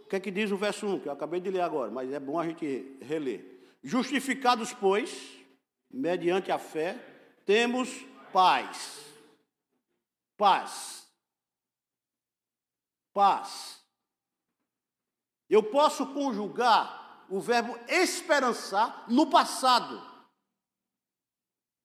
o 0.05 0.09
que 0.09 0.17
é 0.17 0.21
que 0.21 0.33
diz 0.33 0.51
o 0.51 0.57
verso 0.57 0.89
1, 0.89 1.01
que 1.01 1.09
eu 1.09 1.13
acabei 1.13 1.41
de 1.41 1.51
ler 1.51 1.61
agora, 1.61 1.89
mas 1.89 2.13
é 2.13 2.19
bom 2.19 2.37
a 2.37 2.49
gente 2.49 2.99
reler. 3.01 3.45
Justificados, 3.81 4.73
pois, 4.73 5.39
mediante 5.89 6.51
a 6.51 6.59
fé, 6.59 7.14
temos 7.45 7.89
paz. 8.33 9.01
Paz. 10.37 11.09
Paz. 13.13 13.85
Eu 15.49 15.63
posso 15.63 16.13
conjugar 16.13 17.27
o 17.29 17.41
verbo 17.41 17.79
esperançar 17.89 19.05
no 19.09 19.29
passado 19.31 20.15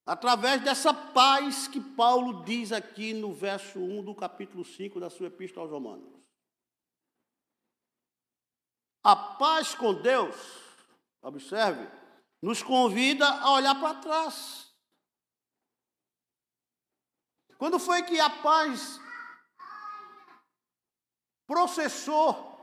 através 0.05 0.63
dessa 0.63 0.91
paz 0.91 1.67
que 1.67 1.79
Paulo 1.79 2.43
diz 2.43 2.71
aqui 2.71 3.13
no 3.13 3.31
verso 3.31 3.77
1 3.77 4.03
do 4.03 4.15
capítulo 4.15 4.65
5 4.65 4.99
da 4.99 5.07
sua 5.07 5.27
Epístola 5.27 5.65
aos 5.65 5.71
Romanos. 5.71 6.19
A 9.03 9.15
paz 9.15 9.75
com 9.75 9.93
Deus, 9.93 10.35
observe, 11.21 11.87
nos 12.41 12.63
convida 12.63 13.27
a 13.27 13.51
olhar 13.51 13.79
para 13.79 13.99
trás. 13.99 14.68
Quando 17.59 17.77
foi 17.77 18.01
que 18.01 18.19
a 18.19 18.29
paz 18.31 18.99
processou 21.45 22.59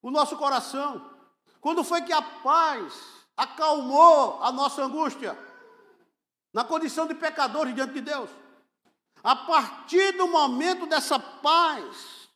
o 0.00 0.10
nosso 0.10 0.38
coração? 0.38 1.14
Quando 1.60 1.84
foi 1.84 2.00
que 2.00 2.12
a 2.14 2.22
paz 2.22 3.26
acalmou 3.36 4.42
a 4.42 4.50
nossa 4.50 4.82
angústia? 4.82 5.36
na 6.54 6.64
condição 6.64 7.06
de 7.08 7.14
pecadores 7.16 7.74
diante 7.74 7.94
de 7.94 8.00
Deus. 8.00 8.30
A 9.22 9.34
partir 9.34 10.12
do 10.12 10.28
momento 10.28 10.86
dessa 10.86 11.18
paz, 11.18 12.28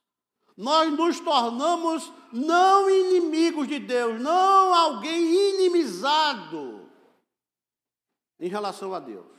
nós 0.56 0.92
nos 0.92 1.20
tornamos 1.20 2.12
não 2.32 2.90
inimigos 2.90 3.68
de 3.68 3.78
Deus, 3.78 4.20
não 4.20 4.74
alguém 4.74 5.22
inimizado 5.54 6.90
em 8.40 8.48
relação 8.48 8.92
a 8.92 8.98
Deus. 8.98 9.37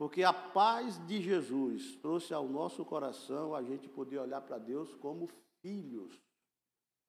Porque 0.00 0.24
a 0.24 0.32
paz 0.32 0.96
de 1.06 1.20
Jesus 1.20 1.94
trouxe 1.96 2.32
ao 2.32 2.48
nosso 2.48 2.82
coração 2.86 3.54
a 3.54 3.62
gente 3.62 3.86
poder 3.86 4.16
olhar 4.16 4.40
para 4.40 4.56
Deus 4.56 4.94
como 4.94 5.28
filhos 5.60 6.18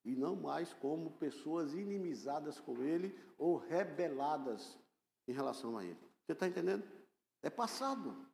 e 0.03 0.13
não 0.13 0.35
mais 0.35 0.73
como 0.73 1.11
pessoas 1.11 1.73
inimizadas 1.73 2.59
com 2.59 2.83
Ele 2.83 3.17
ou 3.37 3.55
rebeladas 3.55 4.77
em 5.25 5.31
relação 5.31 5.77
a 5.77 5.85
Ele. 5.85 5.97
Você 6.25 6.33
está 6.33 6.45
entendendo? 6.45 6.83
É 7.41 7.49
passado. 7.49 8.27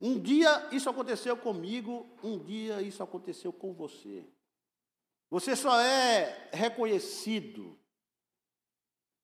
Um 0.00 0.20
dia 0.20 0.72
isso 0.72 0.88
aconteceu 0.88 1.36
comigo, 1.36 2.08
um 2.22 2.38
dia 2.38 2.80
isso 2.80 3.02
aconteceu 3.02 3.52
com 3.52 3.74
você. 3.74 4.24
Você 5.30 5.56
só 5.56 5.80
é 5.80 6.48
reconhecido 6.52 7.76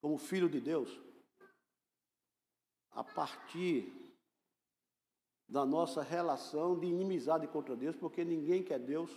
como 0.01 0.19
filho 0.19 0.49
de 0.49 0.61
Deus 0.61 0.91
a 2.93 3.03
partir 3.03 3.93
da 5.49 5.67
nossa 5.67 6.03
relação 6.03 6.79
de 6.79 6.87
inimizade 6.87 7.47
contra 7.49 7.77
Deus, 7.77 7.97
porque 7.97 8.25
ninguém 8.25 8.63
quer 8.63 8.79
Deus. 8.79 9.11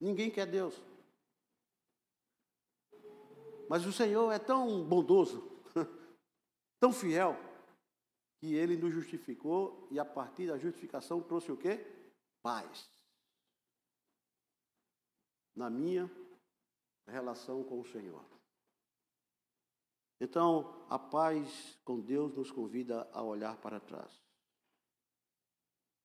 Ninguém 0.00 0.30
quer 0.30 0.46
Deus. 0.46 0.82
Mas 3.68 3.86
o 3.86 3.92
Senhor 3.92 4.32
é 4.32 4.38
tão 4.38 4.84
bondoso, 4.84 5.48
tão 6.80 6.92
fiel, 6.92 7.36
que 8.40 8.54
ele 8.54 8.76
nos 8.76 8.92
justificou 8.92 9.86
e 9.90 10.00
a 10.00 10.04
partir 10.04 10.48
da 10.48 10.58
justificação 10.58 11.22
trouxe 11.22 11.52
o 11.52 11.56
quê? 11.56 11.86
Paz. 12.42 12.90
Na 15.54 15.70
minha 15.70 16.10
relação 17.06 17.62
com 17.62 17.80
o 17.80 17.86
Senhor. 17.86 18.24
Então, 20.22 20.72
a 20.88 21.00
paz 21.00 21.76
com 21.84 21.98
Deus 21.98 22.32
nos 22.36 22.48
convida 22.48 23.10
a 23.12 23.20
olhar 23.24 23.56
para 23.56 23.80
trás. 23.80 24.22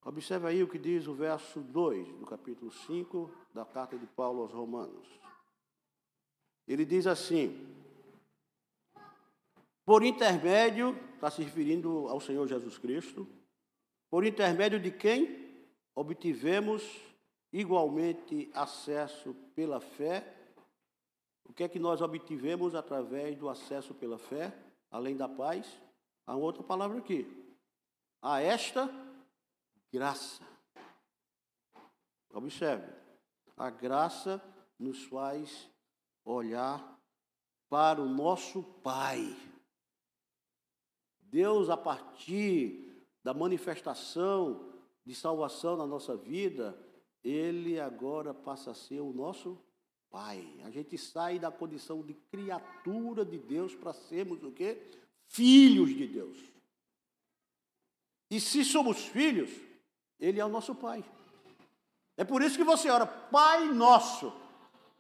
Observe 0.04 0.48
aí 0.48 0.64
o 0.64 0.68
que 0.68 0.80
diz 0.80 1.06
o 1.06 1.14
verso 1.14 1.62
2 1.62 2.18
do 2.18 2.26
capítulo 2.26 2.72
5 2.72 3.32
da 3.54 3.64
carta 3.64 3.96
de 3.96 4.08
Paulo 4.08 4.42
aos 4.42 4.52
Romanos. 4.52 5.08
Ele 6.68 6.84
diz 6.84 7.06
assim: 7.06 7.64
Por 9.86 10.02
intermédio, 10.04 10.98
está 11.14 11.30
se 11.30 11.44
referindo 11.44 12.08
ao 12.08 12.20
Senhor 12.20 12.48
Jesus 12.48 12.80
Cristo, 12.80 13.28
por 14.10 14.26
intermédio 14.26 14.80
de 14.80 14.90
quem 14.90 15.62
obtivemos 15.94 16.82
igualmente 17.54 18.50
acesso 18.52 19.36
pela 19.54 19.80
fé 19.80 20.37
o 21.48 21.54
que 21.54 21.64
é 21.64 21.68
que 21.68 21.80
nós 21.80 22.02
obtivemos 22.02 22.76
através 22.76 23.38
do 23.38 23.50
acesso 23.50 23.94
pela 23.94 24.18
fé, 24.18 24.58
além 24.92 25.16
da 25.16 25.28
paz? 25.28 25.82
Há 26.26 26.36
outra 26.36 26.62
palavra 26.62 27.00
aqui. 27.00 27.26
A 28.22 28.42
esta 28.42 28.90
graça. 29.92 30.44
Observe. 32.34 32.92
A 33.56 33.70
graça 33.70 34.42
nos 34.78 35.04
faz 35.06 35.70
olhar 36.24 37.00
para 37.70 38.02
o 38.02 38.08
nosso 38.08 38.62
Pai. 38.84 39.36
Deus, 41.20 41.70
a 41.70 41.78
partir 41.78 43.06
da 43.24 43.34
manifestação 43.34 44.74
de 45.06 45.16
salvação 45.16 45.76
na 45.76 45.88
nossa 45.88 46.16
vida, 46.16 46.78
Ele 47.24 47.80
agora 47.80 48.34
passa 48.34 48.72
a 48.72 48.76
ser 48.76 49.00
o 49.00 49.14
nosso 49.14 49.60
Pai. 50.10 50.48
A 50.64 50.70
gente 50.70 50.98
sai 50.98 51.40
da 51.40 51.52
condição 51.52 52.02
de 52.02 52.14
criatura 52.14 53.26
de 53.26 53.38
Deus 53.38 53.76
para 53.76 53.94
sermos 53.94 54.44
o 54.44 54.52
quê? 54.52 54.78
Filhos 55.28 55.90
de 55.90 56.08
Deus. 56.08 56.38
E 58.30 58.40
se 58.40 58.64
somos 58.66 59.06
filhos, 59.06 59.50
Ele 60.20 60.40
é 60.40 60.46
o 60.46 60.50
nosso 60.50 60.76
Pai. 60.76 61.04
É 62.16 62.24
por 62.24 62.42
isso 62.42 62.58
que 62.58 62.64
você 62.64 62.90
ora, 62.90 63.06
Pai 63.06 63.66
nosso, 63.68 64.34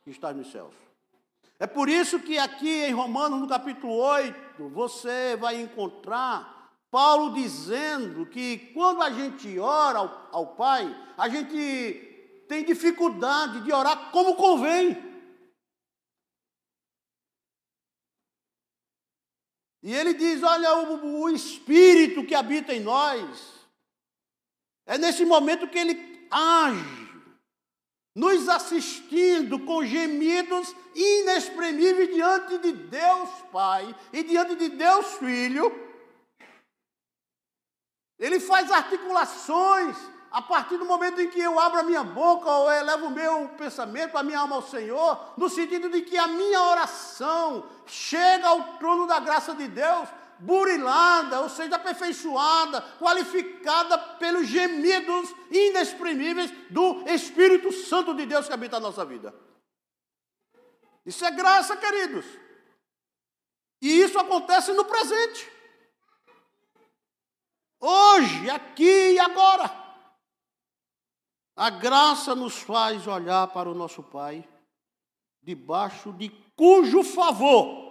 que 0.04 0.12
está 0.12 0.32
nos 0.32 0.52
céus. 0.52 0.74
É 1.60 1.66
por 1.66 1.90
isso 1.90 2.20
que 2.20 2.38
aqui 2.38 2.86
em 2.86 2.94
Romanos, 2.94 3.40
no 3.40 3.48
capítulo 3.48 3.94
8, 3.94 4.70
você 4.70 5.36
vai 5.36 5.60
encontrar 5.60 6.72
Paulo 6.92 7.34
dizendo 7.34 8.26
que 8.28 8.72
quando 8.74 9.02
a 9.02 9.10
gente 9.10 9.58
ora 9.58 10.00
ao, 10.00 10.30
ao 10.32 10.48
Pai, 10.56 10.96
a 11.18 11.28
gente 11.28 12.07
tem 12.48 12.64
dificuldade 12.64 13.62
de 13.62 13.72
orar 13.72 14.12
como 14.12 14.36
convém. 14.36 14.98
E 19.84 19.94
ele 19.94 20.14
diz: 20.14 20.42
olha, 20.44 20.76
o, 20.78 21.22
o 21.22 21.30
Espírito 21.30 22.26
que 22.26 22.36
habita 22.36 22.74
em 22.74 22.80
nós, 22.80 23.54
é 24.86 24.98
nesse 24.98 25.26
momento 25.26 25.68
que 25.68 25.78
ele 25.78 26.28
age, 26.32 27.08
nos 28.16 28.50
assistindo 28.50 29.60
com 29.60 29.86
gemidos 29.86 30.76
inexprimíveis 30.96 32.14
diante 32.14 32.58
de 32.58 32.72
Deus 32.72 33.30
Pai 33.52 33.96
e 34.12 34.24
diante 34.24 34.56
de 34.56 34.70
Deus 34.70 35.14
Filho. 35.14 35.86
Ele 38.20 38.40
faz 38.40 38.72
articulações 38.72 39.96
a 40.32 40.42
partir 40.42 40.78
do 40.78 40.86
momento 40.86 41.22
em 41.22 41.30
que 41.30 41.40
eu 41.40 41.60
abro 41.60 41.80
a 41.80 41.84
minha 41.84 42.04
boca 42.04 42.50
ou 42.50 42.72
elevo 42.72 43.08
o 43.08 43.12
meu 43.12 43.50
pensamento, 43.58 44.18
a 44.18 44.24
minha 44.24 44.40
alma 44.40 44.56
ao 44.56 44.62
Senhor, 44.62 45.34
no 45.38 45.50
sentido 45.50 45.90
de 45.90 46.02
que 46.02 46.18
a 46.18 46.28
minha 46.28 46.62
oração 46.62 47.66
chega 47.86 48.48
ao 48.48 48.78
trono 48.78 49.08
da 49.08 49.20
graça 49.20 49.56
de 49.56 49.68
Deus, 49.68 50.10
burilada, 50.40 51.42
ou 51.42 51.50
seja, 51.50 51.76
aperfeiçoada, 51.76 52.82
qualificada 53.00 53.98
pelos 53.98 54.48
gemidos 54.48 55.34
inexprimíveis 55.50 56.52
do 56.70 57.04
Espírito 57.08 57.72
Santo 57.72 58.14
de 58.14 58.26
Deus 58.26 58.48
que 58.48 58.54
habita 58.54 58.78
a 58.78 58.82
nossa 58.82 59.06
vida. 59.06 59.34
Isso 61.06 61.24
é 61.26 61.32
graça, 61.32 61.78
queridos. 61.78 62.26
E 63.82 64.02
isso 64.02 64.20
acontece 64.20 64.74
no 64.74 64.84
presente. 64.86 65.52
Hoje, 67.80 68.50
aqui 68.50 69.14
e 69.14 69.20
agora. 69.20 69.87
A 71.58 71.72
graça 71.72 72.36
nos 72.36 72.60
faz 72.60 73.08
olhar 73.08 73.48
para 73.48 73.68
o 73.68 73.74
nosso 73.74 74.04
Pai, 74.04 74.48
debaixo 75.42 76.14
de 76.14 76.30
cujo 76.56 77.04
favor 77.04 77.88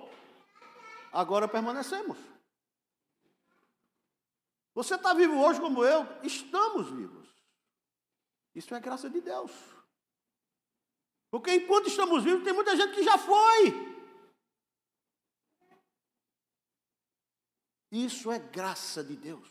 agora 1.16 1.48
permanecemos. 1.48 2.18
Você 4.74 4.94
está 4.94 5.14
vivo 5.14 5.42
hoje 5.42 5.60
como 5.60 5.82
eu? 5.82 6.04
Estamos 6.22 6.90
vivos. 6.90 7.26
Isso 8.54 8.74
é 8.74 8.80
graça 8.80 9.08
de 9.08 9.20
Deus. 9.22 9.50
Porque 11.30 11.54
enquanto 11.54 11.88
estamos 11.88 12.22
vivos, 12.22 12.44
tem 12.44 12.52
muita 12.52 12.76
gente 12.76 12.94
que 12.94 13.02
já 13.02 13.16
foi. 13.16 13.96
Isso 17.90 18.30
é 18.30 18.38
graça 18.38 19.02
de 19.02 19.16
Deus. 19.16 19.50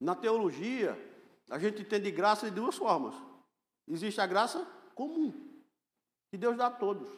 Na 0.00 0.16
teologia, 0.16 1.09
a 1.50 1.58
gente 1.58 1.82
entende 1.82 2.10
graça 2.12 2.48
de 2.48 2.54
duas 2.54 2.76
formas. 2.76 3.14
Existe 3.86 4.20
a 4.20 4.26
graça 4.26 4.64
comum, 4.94 5.32
que 6.30 6.38
Deus 6.38 6.56
dá 6.56 6.68
a 6.68 6.70
todos. 6.70 7.08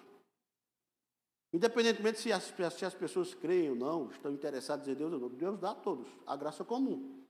Independentemente 1.53 2.19
se 2.19 2.33
as, 2.33 2.45
se 2.45 2.85
as 2.85 2.95
pessoas 2.95 3.35
creem 3.35 3.69
ou 3.71 3.77
não, 3.77 4.11
estão 4.11 4.33
interessadas 4.33 4.89
em 4.89 4.95
Deus 4.95 5.13
ou 5.13 5.21
não, 5.21 5.29
Deus 5.29 5.59
dá 5.59 5.73
a 5.73 5.75
todos 5.75 6.09
a 6.27 6.35
graça 6.35 6.65
comum. 6.65 7.23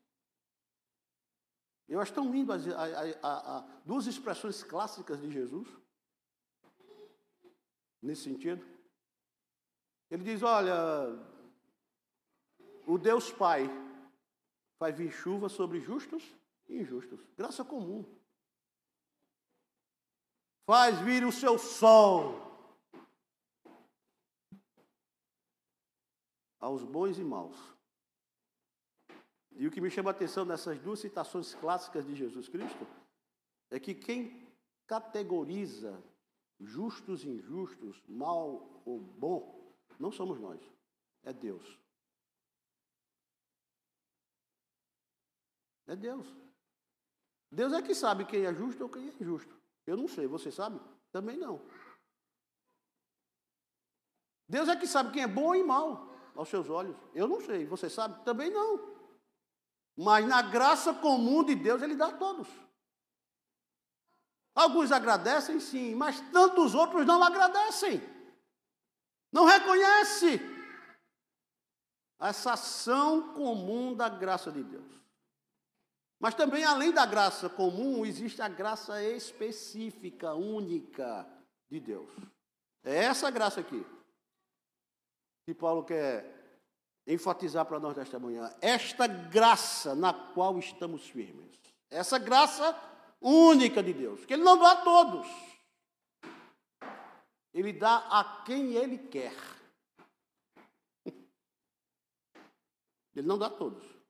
Eu 1.88 2.00
acho 2.00 2.14
tão 2.14 2.30
lindo 2.30 2.52
as, 2.52 2.66
a, 2.68 2.84
a, 3.20 3.58
a, 3.58 3.60
duas 3.84 4.06
expressões 4.06 4.62
clássicas 4.62 5.20
de 5.20 5.28
Jesus, 5.28 5.68
nesse 8.00 8.22
sentido. 8.22 8.64
Ele 10.08 10.22
diz: 10.22 10.40
Olha, 10.42 11.18
o 12.86 12.96
Deus 12.96 13.32
Pai 13.32 13.68
vai 14.78 14.92
vir 14.92 15.10
chuva 15.10 15.48
sobre 15.48 15.80
justos 15.80 16.22
injustos. 16.68 17.20
Graça 17.36 17.64
comum. 17.64 18.04
Faz 20.64 20.98
vir 21.00 21.24
o 21.24 21.32
seu 21.32 21.58
sol 21.58 22.52
aos 26.60 26.84
bons 26.84 27.18
e 27.18 27.24
maus. 27.24 27.56
E 29.52 29.66
o 29.66 29.70
que 29.70 29.80
me 29.80 29.90
chama 29.90 30.10
a 30.10 30.12
atenção 30.12 30.44
nessas 30.44 30.78
duas 30.78 31.00
citações 31.00 31.54
clássicas 31.54 32.06
de 32.06 32.14
Jesus 32.14 32.48
Cristo 32.48 32.86
é 33.70 33.78
que 33.78 33.94
quem 33.94 34.48
categoriza 34.86 36.02
justos 36.58 37.24
e 37.24 37.28
injustos, 37.28 38.02
mal 38.08 38.82
ou 38.84 39.00
bom, 39.00 39.74
não 39.98 40.12
somos 40.12 40.38
nós, 40.38 40.60
é 41.24 41.32
Deus. 41.32 41.78
É 45.86 45.96
Deus. 45.96 46.41
Deus 47.52 47.74
é 47.74 47.82
que 47.82 47.94
sabe 47.94 48.24
quem 48.24 48.46
é 48.46 48.54
justo 48.54 48.82
ou 48.82 48.88
quem 48.88 49.10
é 49.10 49.12
injusto. 49.20 49.54
Eu 49.86 49.94
não 49.94 50.08
sei, 50.08 50.26
você 50.26 50.50
sabe? 50.50 50.80
Também 51.12 51.36
não. 51.36 51.60
Deus 54.48 54.70
é 54.70 54.74
que 54.74 54.86
sabe 54.86 55.12
quem 55.12 55.22
é 55.22 55.26
bom 55.26 55.54
e 55.54 55.62
mal 55.62 56.08
aos 56.34 56.48
seus 56.48 56.70
olhos. 56.70 56.96
Eu 57.14 57.28
não 57.28 57.42
sei, 57.42 57.66
você 57.66 57.90
sabe? 57.90 58.24
Também 58.24 58.50
não. 58.50 58.80
Mas 59.94 60.26
na 60.26 60.40
graça 60.40 60.94
comum 60.94 61.44
de 61.44 61.54
Deus, 61.54 61.82
Ele 61.82 61.94
dá 61.94 62.06
a 62.06 62.16
todos. 62.16 62.48
Alguns 64.54 64.90
agradecem, 64.90 65.60
sim, 65.60 65.94
mas 65.94 66.20
tantos 66.30 66.74
outros 66.74 67.04
não 67.04 67.22
agradecem. 67.22 68.00
Não 69.30 69.44
reconhece 69.44 70.40
essa 72.18 72.54
ação 72.54 73.34
comum 73.34 73.94
da 73.94 74.08
graça 74.08 74.50
de 74.50 74.62
Deus. 74.62 75.01
Mas 76.22 76.36
também, 76.36 76.62
além 76.62 76.92
da 76.92 77.04
graça 77.04 77.48
comum, 77.48 78.06
existe 78.06 78.40
a 78.40 78.46
graça 78.46 79.02
específica, 79.02 80.34
única 80.34 81.26
de 81.68 81.80
Deus. 81.80 82.08
É 82.84 82.94
essa 83.06 83.28
graça 83.28 83.58
aqui 83.58 83.84
que 85.44 85.52
Paulo 85.52 85.82
quer 85.82 86.60
enfatizar 87.08 87.66
para 87.66 87.80
nós 87.80 87.96
nesta 87.96 88.20
manhã. 88.20 88.54
Esta 88.60 89.08
graça 89.08 89.96
na 89.96 90.14
qual 90.14 90.56
estamos 90.60 91.08
firmes. 91.08 91.58
Essa 91.90 92.20
graça 92.20 92.80
única 93.20 93.82
de 93.82 93.92
Deus, 93.92 94.24
que 94.24 94.34
Ele 94.34 94.44
não 94.44 94.56
dá 94.56 94.74
a 94.74 94.82
todos. 94.84 95.26
Ele 97.52 97.72
dá 97.72 97.96
a 97.96 98.44
quem 98.44 98.74
Ele 98.74 98.96
quer. 98.96 99.34
Ele 103.12 103.26
não 103.26 103.36
dá 103.36 103.46
a 103.46 103.50
todos. 103.50 104.01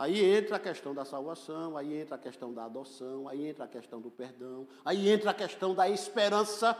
Aí 0.00 0.24
entra 0.24 0.56
a 0.56 0.58
questão 0.58 0.94
da 0.94 1.04
salvação, 1.04 1.76
aí 1.76 1.92
entra 1.92 2.14
a 2.14 2.18
questão 2.18 2.54
da 2.54 2.64
adoção, 2.64 3.28
aí 3.28 3.46
entra 3.46 3.66
a 3.66 3.68
questão 3.68 4.00
do 4.00 4.10
perdão, 4.10 4.66
aí 4.82 5.10
entra 5.10 5.30
a 5.30 5.34
questão 5.34 5.74
da 5.74 5.90
esperança 5.90 6.74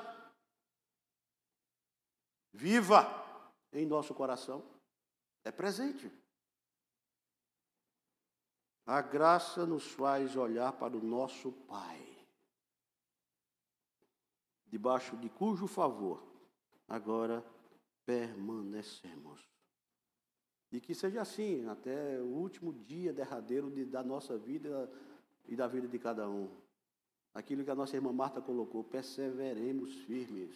viva 2.51 3.05
em 3.75 3.85
nosso 3.85 4.15
coração. 4.15 4.65
É 5.45 5.53
presente. 5.53 6.11
A 8.87 9.03
graça 9.03 9.67
nos 9.67 9.87
faz 9.93 10.35
olhar 10.35 10.73
para 10.73 10.97
o 10.97 11.03
nosso 11.03 11.53
Pai, 11.53 12.03
debaixo 14.67 15.15
de 15.19 15.29
cujo 15.29 15.67
favor 15.67 16.23
agora 16.89 17.45
permanecemos. 18.07 19.50
E 20.73 20.81
que 20.81 20.95
seja 20.95 21.21
assim 21.21 21.67
até 21.67 22.21
o 22.21 22.27
último 22.27 22.73
dia 22.73 23.13
derradeiro 23.13 23.71
de, 23.71 23.85
da 23.85 24.03
nossa 24.03 24.39
vida 24.39 24.91
e 25.49 25.57
da 25.57 25.67
vida 25.67 25.89
de 25.89 25.99
cada 25.99 26.29
um. 26.29 26.49
Aquilo 27.35 27.65
que 27.65 27.71
a 27.71 27.75
nossa 27.75 27.97
irmã 27.97 28.13
Marta 28.13 28.41
colocou, 28.41 28.85
perseveremos 28.85 29.95
firmes. 30.03 30.53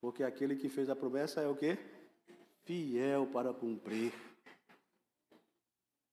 Porque 0.00 0.22
aquele 0.22 0.56
que 0.56 0.68
fez 0.68 0.90
a 0.90 0.96
promessa 0.96 1.40
é 1.40 1.48
o 1.48 1.56
quê? 1.56 1.78
Fiel 2.64 3.26
para 3.26 3.54
cumprir. 3.54 4.12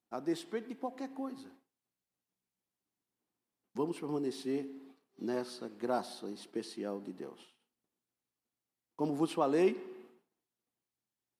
A 0.09 0.19
despeito 0.19 0.69
de 0.69 0.76
qualquer 0.76 1.13
coisa. 1.13 1.51
Vamos 3.74 3.99
permanecer 3.99 4.69
nessa 5.17 5.67
graça 5.67 6.30
especial 6.30 7.01
de 7.01 7.11
Deus. 7.11 7.53
Como 8.95 9.15
vos 9.15 9.34
falei, 9.34 9.92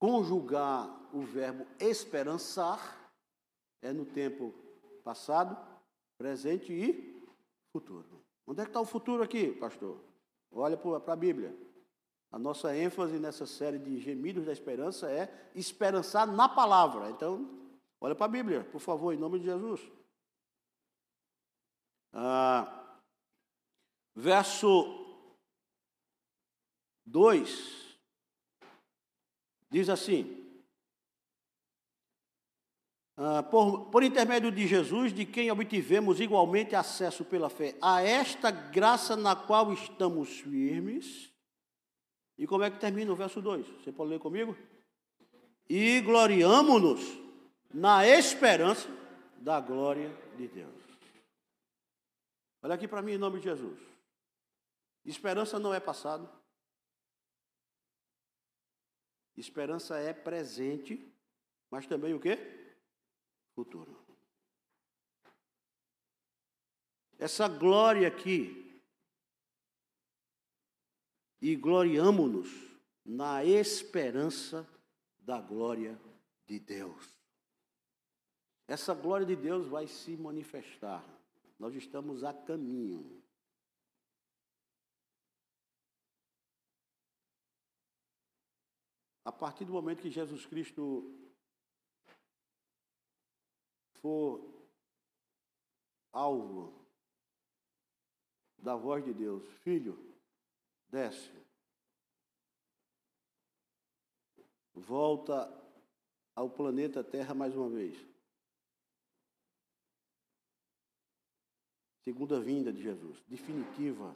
conjugar 0.04 0.94
o 1.14 1.22
verbo 1.22 1.66
esperançar 1.80 3.10
é 3.82 3.94
no 3.94 4.06
tempo 4.06 4.54
passado, 5.02 5.58
presente 6.18 6.74
e 6.74 7.26
futuro. 7.72 8.22
Onde 8.46 8.60
é 8.60 8.64
que 8.66 8.70
está 8.70 8.82
o 8.82 8.86
futuro 8.86 9.24
aqui, 9.24 9.54
pastor? 9.54 9.98
Olha 10.52 10.76
para 10.76 11.14
a 11.14 11.16
Bíblia. 11.16 11.58
A 12.34 12.38
nossa 12.38 12.76
ênfase 12.76 13.18
nessa 13.18 13.46
série 13.46 13.80
de 13.80 13.98
gemidos 13.98 14.46
da 14.46 14.52
esperança 14.52 15.10
é 15.10 15.50
esperançar 15.56 16.28
na 16.28 16.50
palavra. 16.50 17.10
Então, 17.10 17.50
olha 18.02 18.14
para 18.14 18.26
a 18.26 18.30
Bíblia, 18.30 18.66
por 18.74 18.82
favor, 18.82 19.14
em 19.14 19.18
nome 19.18 19.40
de 19.40 19.46
Jesus. 19.46 19.80
Ah, 22.12 23.00
verso 24.18 24.84
2 27.06 27.83
Diz 29.74 29.90
assim: 29.90 30.40
ah, 33.18 33.42
por, 33.42 33.90
por 33.90 34.04
intermédio 34.04 34.52
de 34.52 34.68
Jesus, 34.68 35.12
de 35.12 35.26
quem 35.26 35.50
obtivemos 35.50 36.20
igualmente 36.20 36.76
acesso 36.76 37.26
pela 37.26 37.50
fé 37.50 37.76
a 37.82 38.00
esta 38.00 38.52
graça 38.52 39.16
na 39.16 39.36
qual 39.36 39.74
estamos 39.74 40.42
firmes. 40.42 41.34
E 42.38 42.46
como 42.46 42.64
é 42.64 42.70
que 42.70 42.80
termina 42.80 43.12
o 43.12 43.16
verso 43.16 43.42
2? 43.42 43.66
Você 43.66 43.92
pode 43.92 44.12
ler 44.12 44.20
comigo? 44.20 44.56
E 45.68 46.02
gloriamo-nos 46.02 47.02
na 47.74 48.08
esperança 48.08 48.88
da 49.38 49.60
glória 49.60 50.16
de 50.38 50.48
Deus. 50.50 50.84
Olha 52.62 52.76
aqui 52.76 52.88
para 52.88 53.02
mim 53.02 53.14
em 53.14 53.18
nome 53.18 53.40
de 53.40 53.46
Jesus. 53.46 53.80
Esperança 55.04 55.58
não 55.58 55.74
é 55.74 55.80
passado. 55.80 56.30
Esperança 59.36 59.98
é 59.98 60.14
presente, 60.14 61.12
mas 61.70 61.88
também 61.88 62.14
o 62.14 62.20
quê? 62.20 62.38
Futuro. 63.56 64.04
Essa 67.18 67.48
glória 67.48 68.08
aqui, 68.08 68.82
e 71.42 71.56
gloriamo-nos 71.56 72.50
na 73.06 73.44
esperança 73.44 74.68
da 75.20 75.42
glória 75.42 76.00
de 76.46 76.60
Deus. 76.60 77.14
Essa 78.68 78.94
glória 78.94 79.26
de 79.26 79.36
Deus 79.36 79.68
vai 79.68 79.88
se 79.88 80.16
manifestar. 80.16 81.04
Nós 81.60 81.76
estamos 81.76 82.24
a 82.24 82.34
caminho. 82.34 83.23
A 89.26 89.32
partir 89.32 89.66
do 89.66 89.74
momento 89.74 90.02
que 90.02 90.12
Jesus 90.12 90.46
Cristo 90.46 91.10
for 94.02 94.42
alvo 96.12 96.86
da 98.58 98.76
voz 98.76 99.04
de 99.04 99.14
Deus, 99.14 99.44
filho, 99.64 99.98
desce, 100.90 101.32
volta 104.74 105.50
ao 106.36 106.50
planeta 106.50 107.04
Terra 107.04 107.34
mais 107.34 107.56
uma 107.56 107.70
vez. 107.70 107.98
Segunda 112.04 112.40
vinda 112.40 112.72
de 112.72 112.82
Jesus, 112.82 113.24
definitiva. 113.28 114.14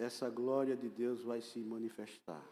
Essa 0.00 0.30
glória 0.30 0.74
de 0.74 0.88
Deus 0.88 1.22
vai 1.22 1.42
se 1.42 1.58
manifestar. 1.60 2.42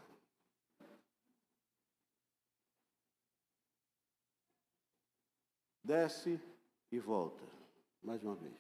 Desce 5.82 6.38
e 6.92 6.98
volta, 6.98 7.42
mais 8.02 8.22
uma 8.22 8.34
vez. 8.34 8.54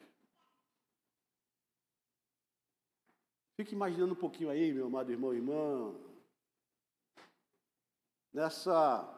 Fique 3.56 3.74
imaginando 3.74 4.14
um 4.14 4.16
pouquinho 4.16 4.48
aí, 4.48 4.72
meu 4.72 4.86
amado 4.86 5.12
irmão 5.12 5.34
e 5.34 5.36
irmã, 5.36 5.94
nessa 8.32 9.14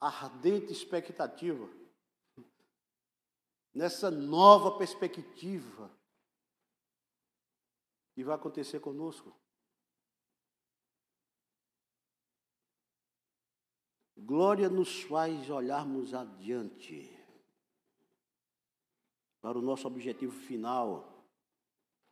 ardente 0.00 0.72
expectativa, 0.72 1.68
nessa 3.74 4.10
nova 4.10 4.78
perspectiva 4.78 5.99
que 8.20 8.24
vai 8.24 8.34
acontecer 8.34 8.80
conosco. 8.80 9.34
Glória 14.14 14.68
nos 14.68 15.04
faz 15.04 15.48
olharmos 15.48 16.12
adiante 16.12 17.10
para 19.40 19.58
o 19.58 19.62
nosso 19.62 19.86
objetivo 19.86 20.34
final, 20.34 21.24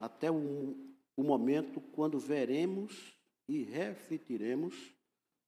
até 0.01 0.31
o, 0.31 0.95
o 1.15 1.23
momento 1.23 1.79
quando 1.79 2.19
veremos 2.19 3.15
e 3.47 3.63
refletiremos 3.63 4.95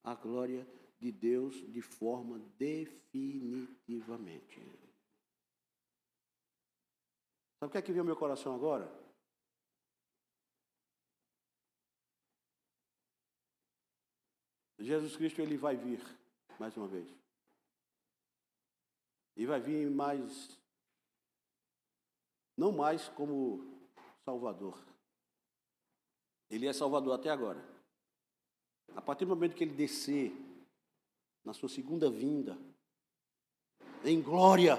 a 0.03 0.13
glória 0.13 0.67
de 0.99 1.11
Deus 1.11 1.55
de 1.71 1.81
forma 1.81 2.37
definitivamente. 2.59 4.61
Sabe 7.59 7.67
o 7.67 7.71
que 7.71 7.79
é 7.79 7.81
que 7.81 7.91
veio 7.91 8.03
ao 8.03 8.05
meu 8.05 8.15
coração 8.15 8.53
agora? 8.53 9.00
Jesus 14.83 15.15
Cristo 15.15 15.41
ele 15.41 15.57
vai 15.57 15.75
vir 15.75 16.01
mais 16.59 16.75
uma 16.75 16.87
vez. 16.87 17.07
E 19.35 19.45
vai 19.45 19.59
vir 19.59 19.89
mais 19.89 20.59
não 22.57 22.71
mais 22.71 23.07
como 23.09 23.63
Salvador. 24.23 24.79
Ele 26.49 26.67
é 26.67 26.73
Salvador 26.73 27.13
até 27.13 27.29
agora. 27.29 27.63
A 28.95 29.01
partir 29.01 29.25
do 29.25 29.29
momento 29.29 29.55
que 29.55 29.63
ele 29.63 29.73
descer 29.73 30.31
na 31.43 31.53
sua 31.53 31.69
segunda 31.69 32.09
vinda, 32.09 32.57
em 34.03 34.21
glória, 34.21 34.77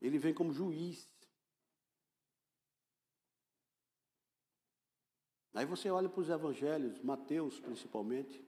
ele 0.00 0.18
vem 0.18 0.32
como 0.32 0.52
juiz. 0.52 1.15
Aí 5.56 5.64
você 5.64 5.88
olha 5.88 6.06
para 6.06 6.20
os 6.20 6.28
evangelhos, 6.28 7.00
Mateus 7.00 7.58
principalmente. 7.58 8.46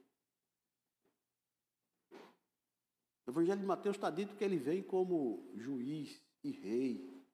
O 3.25 3.31
evangelho 3.31 3.61
de 3.61 3.65
Mateus 3.65 3.95
está 3.95 4.11
dito 4.11 4.35
que 4.35 4.43
ele 4.43 4.57
vem 4.57 4.83
como 4.83 5.51
juiz 5.55 6.23
e 6.43 6.51
rei. 6.51 7.25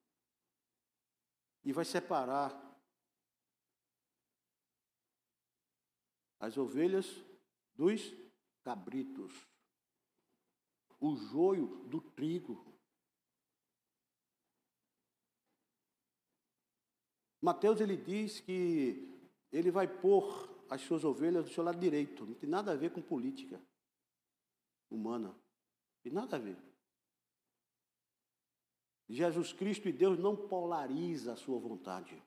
E 1.62 1.74
vai 1.74 1.84
separar 1.84 2.54
as 6.40 6.58
ovelhas 6.58 7.22
dos 7.74 8.16
cabritos, 8.64 9.34
o 11.02 11.18
joio 11.18 11.84
do 11.90 12.00
trigo. 12.00 12.74
Mateus 17.42 17.82
ele 17.82 17.98
diz 17.98 18.40
que 18.40 19.15
ele 19.56 19.72
vai 19.72 19.88
pôr 19.88 20.50
as 20.70 20.82
suas 20.82 21.06
ovelhas 21.06 21.46
do 21.46 21.52
seu 21.52 21.64
lado 21.64 21.80
direito. 21.80 22.26
Não 22.26 22.34
tem 22.34 22.50
nada 22.50 22.74
a 22.74 22.76
ver 22.76 22.92
com 22.92 23.02
política 23.02 23.62
humana. 24.90 25.30
Não 25.30 26.02
tem 26.04 26.12
nada 26.12 26.36
a 26.36 26.40
ver. 26.40 26.58
Jesus 29.08 29.54
Cristo 29.54 29.88
e 29.88 29.94
Deus 29.94 30.20
não 30.20 30.36
polariza 30.36 31.34
a 31.34 31.38
sua 31.38 31.58
vontade. 31.58 32.22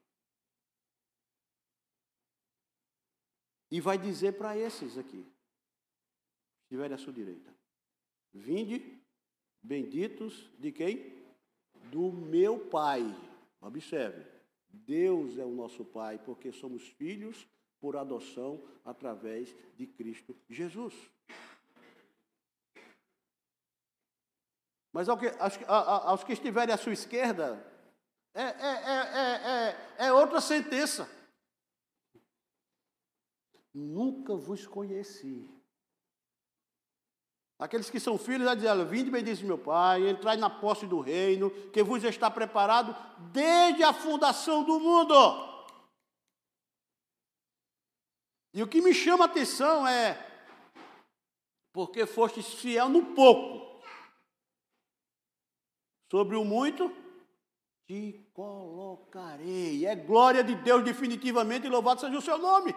E 3.71 3.81
vai 3.81 3.99
dizer 3.99 4.39
para 4.39 4.57
esses 4.57 4.97
aqui, 4.97 5.23
que 5.23 6.63
estiverem 6.63 6.95
à 6.95 6.99
sua 6.99 7.13
direita: 7.13 7.55
Vinde, 8.33 9.03
benditos 9.63 10.51
de 10.59 10.73
quem? 10.73 11.19
Do 11.91 12.11
meu 12.11 12.69
Pai. 12.71 13.03
Observe, 13.61 14.38
Deus 14.87 15.39
é 15.39 15.45
o 15.45 15.55
nosso 15.55 15.85
Pai, 15.85 16.19
porque 16.19 16.53
somos 16.53 16.89
filhos 16.89 17.49
por 17.81 17.97
adoção 17.97 18.63
através 18.85 19.55
de 19.77 19.87
Cristo 19.87 20.37
Jesus. 20.49 20.95
Mas 24.93 25.09
ao 25.09 25.19
que, 25.19 25.29
aos, 25.29 25.59
aos 25.67 26.25
que 26.25 26.33
estiverem 26.33 26.75
à 26.75 26.79
sua 26.79 26.93
esquerda, 26.93 27.65
é, 28.35 28.43
é, 28.43 29.67
é, 29.99 30.07
é, 30.07 30.13
outra 30.13 30.41
sentença. 30.41 31.09
Nunca 33.73 34.35
vos 34.35 34.67
conheci. 34.67 35.49
Aqueles 37.59 37.91
que 37.91 37.99
são 37.99 38.17
filhos, 38.17 38.45
vai 38.45 38.55
dizer, 38.55 38.85
vinde 38.85 39.11
bendice 39.11 39.45
meu 39.45 39.59
Pai, 39.59 40.09
entrai 40.09 40.37
na 40.37 40.49
posse 40.49 40.87
do 40.87 41.01
reino, 41.01 41.51
que 41.73 41.83
vos 41.83 42.05
está 42.05 42.31
preparado 42.31 42.95
desde 43.33 43.83
a 43.83 43.93
fundação 43.93 44.63
do 44.63 44.79
mundo. 44.79 45.15
E 48.55 48.63
o 48.63 48.69
que 48.69 48.81
me 48.81 48.95
chama 48.95 49.25
a 49.25 49.27
atenção 49.27 49.87
é, 49.87 50.25
porque 51.73 52.07
fostes 52.07 52.47
fiel 52.55 52.89
no 52.89 53.07
pouco, 53.07 53.83
sobre 56.11 56.37
o 56.37 56.45
muito 56.45 56.95
te 57.87 58.31
colocarei. 58.33 59.85
É 59.85 59.97
glória 59.97 60.45
de 60.45 60.55
Deus 60.55 60.85
definitivamente 60.85 61.67
e 61.67 61.71
louvado 61.71 62.01
seja 62.01 62.17
o 62.17 62.23
seu 62.23 62.39
nome. 62.39 62.75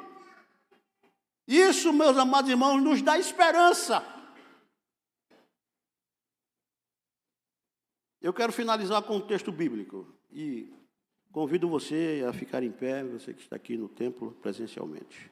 Isso, 1.48 1.94
meus 1.94 2.18
amados 2.18 2.50
irmãos, 2.50 2.82
nos 2.82 3.02
dá 3.02 3.20
esperança. 3.20 4.21
Eu 8.22 8.32
quero 8.32 8.54
finalizar 8.54 9.02
com 9.02 9.16
um 9.16 9.28
texto 9.28 9.52
bíblico 9.52 10.06
e 10.30 10.72
convido 11.32 11.68
você 11.68 12.24
a 12.30 12.32
ficar 12.32 12.62
em 12.62 12.72
pé, 12.72 13.04
você 13.04 13.34
que 13.34 13.42
está 13.42 13.56
aqui 13.56 13.76
no 13.76 13.90
templo 13.90 14.32
presencialmente. 14.36 15.32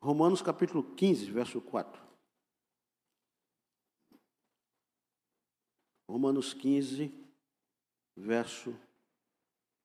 Romanos 0.00 0.42
capítulo 0.42 0.82
15, 0.96 1.30
verso 1.30 1.60
4. 1.60 2.02
Romanos 6.10 6.52
15, 6.52 7.08
verso 8.16 8.76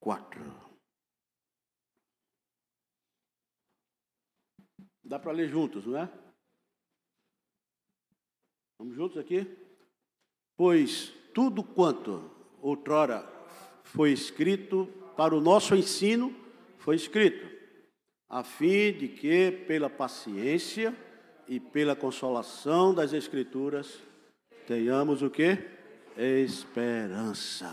4. 0.00 0.42
Dá 5.04 5.20
para 5.20 5.30
ler 5.30 5.48
juntos, 5.48 5.86
não 5.86 5.98
é? 5.98 6.06
Vamos 8.76 8.96
juntos 8.96 9.16
aqui? 9.16 9.67
Pois 10.58 11.12
tudo 11.32 11.62
quanto 11.62 12.28
outrora 12.60 13.24
foi 13.84 14.10
escrito 14.10 14.86
para 15.16 15.32
o 15.32 15.40
nosso 15.40 15.76
ensino, 15.76 16.34
foi 16.78 16.96
escrito, 16.96 17.48
a 18.28 18.42
fim 18.42 18.92
de 18.92 19.06
que, 19.06 19.52
pela 19.52 19.88
paciência 19.88 20.92
e 21.46 21.60
pela 21.60 21.94
consolação 21.94 22.92
das 22.92 23.12
Escrituras, 23.12 24.02
tenhamos 24.66 25.22
o 25.22 25.30
que? 25.30 25.56
Esperança. 26.16 27.70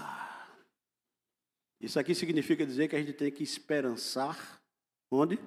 Isso 1.82 2.00
aqui 2.00 2.14
significa 2.14 2.68
dizer 2.68 2.88
que 2.88 2.96
a 2.96 3.00
gente 3.00 3.14
tem 3.14 3.32
que 3.32 3.42
esperançar 3.42 4.62
onde? 5.10 5.40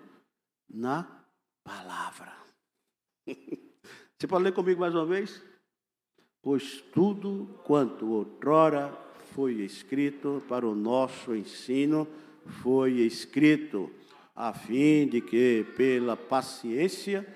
Na 0.68 1.24
palavra. 1.62 2.36
Você 4.18 4.26
pode 4.26 4.42
ler 4.42 4.52
comigo 4.52 4.80
mais 4.80 4.92
uma 4.92 5.06
vez? 5.06 5.40
Pois 6.42 6.80
tudo 6.92 7.48
quanto 7.64 8.10
outrora 8.10 8.92
foi 9.34 9.54
escrito 9.62 10.42
para 10.48 10.66
o 10.66 10.74
nosso 10.74 11.34
ensino 11.34 12.06
foi 12.62 13.00
escrito, 13.00 13.90
a 14.34 14.52
fim 14.52 15.06
de 15.06 15.20
que, 15.20 15.66
pela 15.76 16.16
paciência 16.16 17.26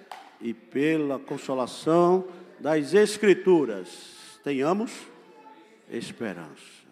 e 0.41 0.55
pela 0.55 1.19
consolação 1.19 2.27
das 2.59 2.95
Escrituras, 2.95 4.41
tenhamos 4.43 5.07
esperança. 5.91 6.83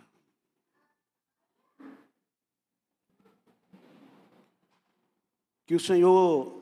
Que 5.67 5.75
o 5.75 5.81
Senhor 5.81 6.61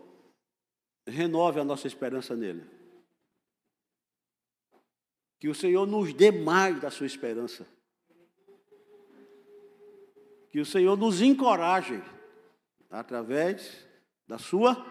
renove 1.07 1.59
a 1.59 1.65
nossa 1.65 1.87
esperança 1.87 2.37
nele. 2.37 2.63
Que 5.39 5.49
o 5.49 5.55
Senhor 5.55 5.86
nos 5.86 6.12
dê 6.12 6.30
mais 6.30 6.80
da 6.80 6.91
sua 6.91 7.07
esperança. 7.07 7.66
Que 10.51 10.61
o 10.61 10.66
Senhor 10.66 10.97
nos 10.97 11.20
encoraje 11.20 12.03
através 12.91 13.86
da 14.26 14.39
sua 14.39 14.84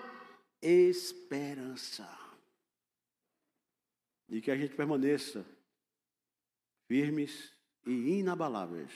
esperança. 0.62 2.08
E 4.30 4.42
que 4.42 4.52
a 4.52 4.58
gente 4.58 4.76
permaneça 4.76 5.46
firmes 6.88 7.52
e 7.86 8.20
inabaláveis 8.20 8.92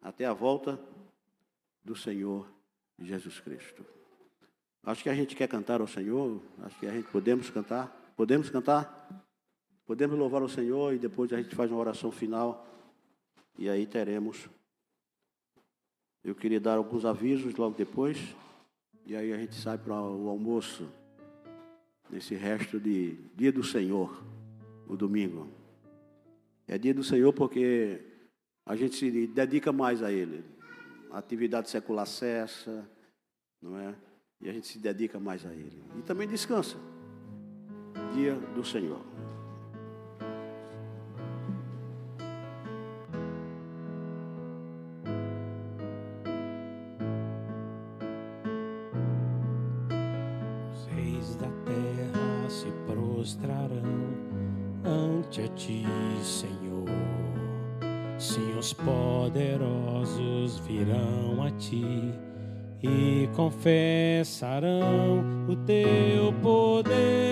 até 0.00 0.24
a 0.24 0.32
volta 0.32 0.80
do 1.84 1.96
Senhor 1.96 2.48
Jesus 2.98 3.40
Cristo. 3.40 3.84
Acho 4.82 5.02
que 5.02 5.08
a 5.08 5.14
gente 5.14 5.36
quer 5.36 5.48
cantar 5.48 5.80
ao 5.80 5.86
Senhor, 5.86 6.42
acho 6.62 6.78
que 6.78 6.86
a 6.86 6.92
gente 6.92 7.08
podemos 7.08 7.50
cantar. 7.50 7.88
Podemos 8.16 8.50
cantar? 8.50 9.21
Podemos 9.92 10.18
louvar 10.18 10.42
o 10.42 10.48
Senhor 10.48 10.94
e 10.94 10.98
depois 10.98 11.30
a 11.34 11.36
gente 11.36 11.54
faz 11.54 11.70
uma 11.70 11.78
oração 11.78 12.10
final 12.10 12.66
e 13.58 13.68
aí 13.68 13.86
teremos. 13.86 14.48
Eu 16.24 16.34
queria 16.34 16.58
dar 16.58 16.78
alguns 16.78 17.04
avisos 17.04 17.54
logo 17.56 17.76
depois 17.76 18.16
e 19.04 19.14
aí 19.14 19.30
a 19.34 19.36
gente 19.36 19.54
sai 19.54 19.76
para 19.76 19.92
o 19.92 20.30
almoço 20.30 20.90
nesse 22.08 22.34
resto 22.34 22.80
de 22.80 23.18
dia 23.36 23.52
do 23.52 23.62
Senhor, 23.62 24.24
o 24.88 24.96
domingo. 24.96 25.46
É 26.66 26.78
dia 26.78 26.94
do 26.94 27.04
Senhor 27.04 27.34
porque 27.34 28.00
a 28.64 28.74
gente 28.74 28.96
se 28.96 29.26
dedica 29.26 29.72
mais 29.72 30.02
a 30.02 30.10
Ele. 30.10 30.42
A 31.10 31.18
atividade 31.18 31.68
secular 31.68 32.06
cessa, 32.06 32.90
não 33.60 33.78
é? 33.78 33.94
E 34.40 34.48
a 34.48 34.52
gente 34.54 34.68
se 34.68 34.78
dedica 34.78 35.20
mais 35.20 35.44
a 35.44 35.52
Ele. 35.52 35.84
E 35.98 36.00
também 36.00 36.26
descansa. 36.26 36.78
Dia 38.14 38.36
do 38.54 38.64
Senhor. 38.64 39.04
Confessarão 63.34 65.24
o 65.48 65.56
teu 65.56 66.32
poder. 66.42 67.31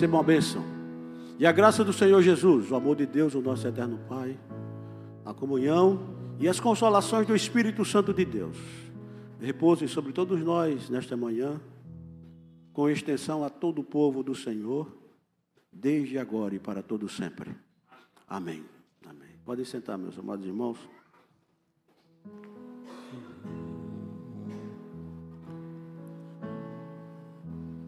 Receba 0.00 0.16
uma 0.16 0.22
bênção. 0.22 0.64
E 1.38 1.46
a 1.46 1.52
graça 1.52 1.84
do 1.84 1.92
Senhor 1.92 2.22
Jesus, 2.22 2.70
o 2.70 2.74
amor 2.74 2.96
de 2.96 3.04
Deus, 3.04 3.34
o 3.34 3.42
nosso 3.42 3.68
eterno 3.68 4.00
Pai, 4.08 4.34
a 5.26 5.34
comunhão 5.34 6.00
e 6.38 6.48
as 6.48 6.58
consolações 6.58 7.26
do 7.26 7.36
Espírito 7.36 7.84
Santo 7.84 8.14
de 8.14 8.24
Deus 8.24 8.56
repousem 9.38 9.86
sobre 9.86 10.10
todos 10.14 10.40
nós 10.40 10.88
nesta 10.88 11.18
manhã, 11.18 11.60
com 12.72 12.88
extensão 12.88 13.44
a 13.44 13.50
todo 13.50 13.82
o 13.82 13.84
povo 13.84 14.22
do 14.22 14.34
Senhor, 14.34 14.90
desde 15.70 16.16
agora 16.16 16.54
e 16.54 16.58
para 16.58 16.82
todo 16.82 17.06
sempre. 17.06 17.54
Amém. 18.26 18.64
Amém. 19.06 19.28
Podem 19.44 19.66
sentar, 19.66 19.98
meus 19.98 20.18
amados 20.18 20.46
irmãos. 20.46 20.78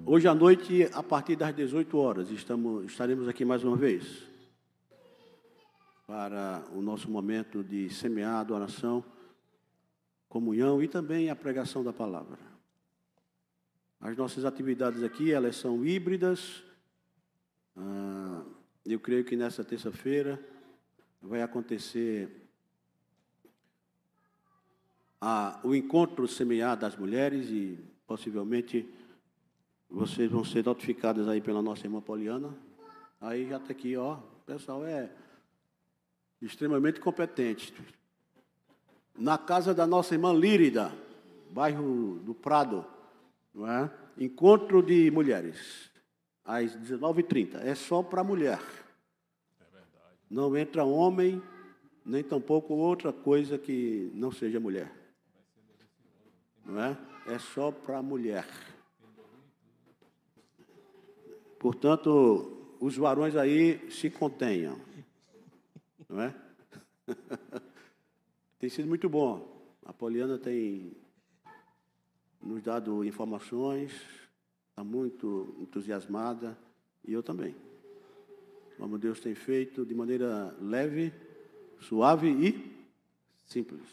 Hoje 0.04 0.26
à 0.26 0.34
noite, 0.34 0.90
a 0.92 1.02
partir 1.02 1.36
das 1.36 1.54
18 1.54 1.96
horas, 1.96 2.30
estamos, 2.30 2.86
estaremos 2.86 3.28
aqui 3.28 3.44
mais 3.44 3.62
uma 3.62 3.76
vez 3.76 4.24
para 6.04 6.64
o 6.74 6.82
nosso 6.82 7.08
momento 7.08 7.62
de 7.62 7.88
semear, 7.88 8.40
adoração, 8.40 9.04
comunhão 10.28 10.82
e 10.82 10.88
também 10.88 11.30
a 11.30 11.36
pregação 11.36 11.84
da 11.84 11.92
palavra. 11.92 12.36
As 14.00 14.16
nossas 14.16 14.44
atividades 14.44 15.04
aqui, 15.04 15.32
elas 15.32 15.54
são 15.54 15.86
híbridas. 15.86 16.64
Ah, 17.76 18.42
eu 18.84 18.98
creio 18.98 19.24
que 19.24 19.36
nessa 19.36 19.62
terça-feira 19.62 20.44
vai 21.22 21.42
acontecer 21.42 22.48
a, 25.20 25.60
o 25.62 25.76
encontro 25.76 26.26
semear 26.26 26.76
das 26.76 26.96
mulheres 26.96 27.48
e 27.50 27.78
possivelmente 28.04 28.92
vocês 29.92 30.30
vão 30.30 30.42
ser 30.42 30.64
notificados 30.64 31.28
aí 31.28 31.40
pela 31.40 31.60
nossa 31.60 31.86
irmã 31.86 32.00
Poliana. 32.00 32.56
Aí 33.20 33.46
já 33.46 33.58
está 33.58 33.72
aqui, 33.72 33.94
ó. 33.94 34.14
O 34.14 34.44
pessoal 34.46 34.84
é 34.86 35.10
extremamente 36.40 36.98
competente. 36.98 37.74
Na 39.16 39.36
casa 39.36 39.74
da 39.74 39.86
nossa 39.86 40.14
irmã 40.14 40.32
Lírida, 40.32 40.90
bairro 41.50 42.18
do 42.24 42.32
Prado, 42.34 42.86
não 43.54 43.70
é? 43.70 43.90
Encontro 44.16 44.82
de 44.82 45.10
mulheres, 45.10 45.90
às 46.42 46.74
19h30. 46.74 47.56
É 47.56 47.74
só 47.74 48.02
para 48.02 48.24
mulher. 48.24 48.60
Não 50.30 50.56
entra 50.56 50.84
homem, 50.84 51.42
nem 52.04 52.24
tampouco 52.24 52.72
outra 52.72 53.12
coisa 53.12 53.58
que 53.58 54.10
não 54.14 54.32
seja 54.32 54.58
mulher. 54.58 54.90
Não 56.64 56.82
é? 56.82 56.96
É 57.26 57.38
só 57.38 57.70
para 57.70 58.02
mulher. 58.02 58.46
Portanto, 61.62 62.74
os 62.80 62.96
varões 62.96 63.36
aí 63.36 63.88
se 63.88 64.10
contenham. 64.10 64.80
Não 66.08 66.20
é? 66.20 66.34
tem 68.58 68.68
sido 68.68 68.88
muito 68.88 69.08
bom. 69.08 69.62
A 69.86 69.92
Poliana 69.92 70.38
tem 70.38 70.92
nos 72.42 72.60
dado 72.64 73.04
informações, 73.04 73.92
está 74.70 74.82
muito 74.82 75.54
entusiasmada, 75.60 76.58
e 77.06 77.12
eu 77.12 77.22
também. 77.22 77.54
Como 78.76 78.98
Deus 78.98 79.20
tem 79.20 79.36
feito 79.36 79.86
de 79.86 79.94
maneira 79.94 80.52
leve, 80.60 81.14
suave 81.78 82.28
e 82.28 82.88
simples. 83.46 83.88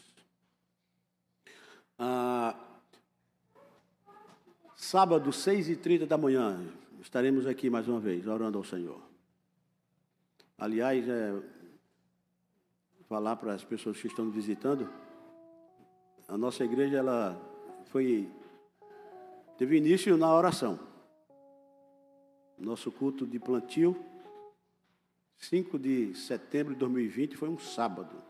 Ah, 1.96 2.58
sábado, 4.74 5.30
6h30 5.30 6.04
da 6.04 6.18
manhã, 6.18 6.60
estaremos 7.00 7.46
aqui 7.46 7.70
mais 7.70 7.88
uma 7.88 7.98
vez, 7.98 8.26
orando 8.26 8.58
ao 8.58 8.64
Senhor. 8.64 9.02
Aliás, 10.58 11.08
é, 11.08 11.42
falar 13.08 13.36
para 13.36 13.54
as 13.54 13.64
pessoas 13.64 14.00
que 14.00 14.06
estão 14.06 14.30
visitando, 14.30 14.88
a 16.28 16.36
nossa 16.36 16.64
igreja 16.64 16.98
ela 16.98 17.40
foi 17.86 18.30
teve 19.56 19.76
início 19.76 20.16
na 20.16 20.32
oração. 20.34 20.78
Nosso 22.58 22.92
culto 22.92 23.26
de 23.26 23.38
plantio, 23.38 23.96
5 25.38 25.78
de 25.78 26.14
setembro 26.14 26.74
de 26.74 26.80
2020, 26.80 27.36
foi 27.36 27.48
um 27.48 27.58
sábado. 27.58 28.22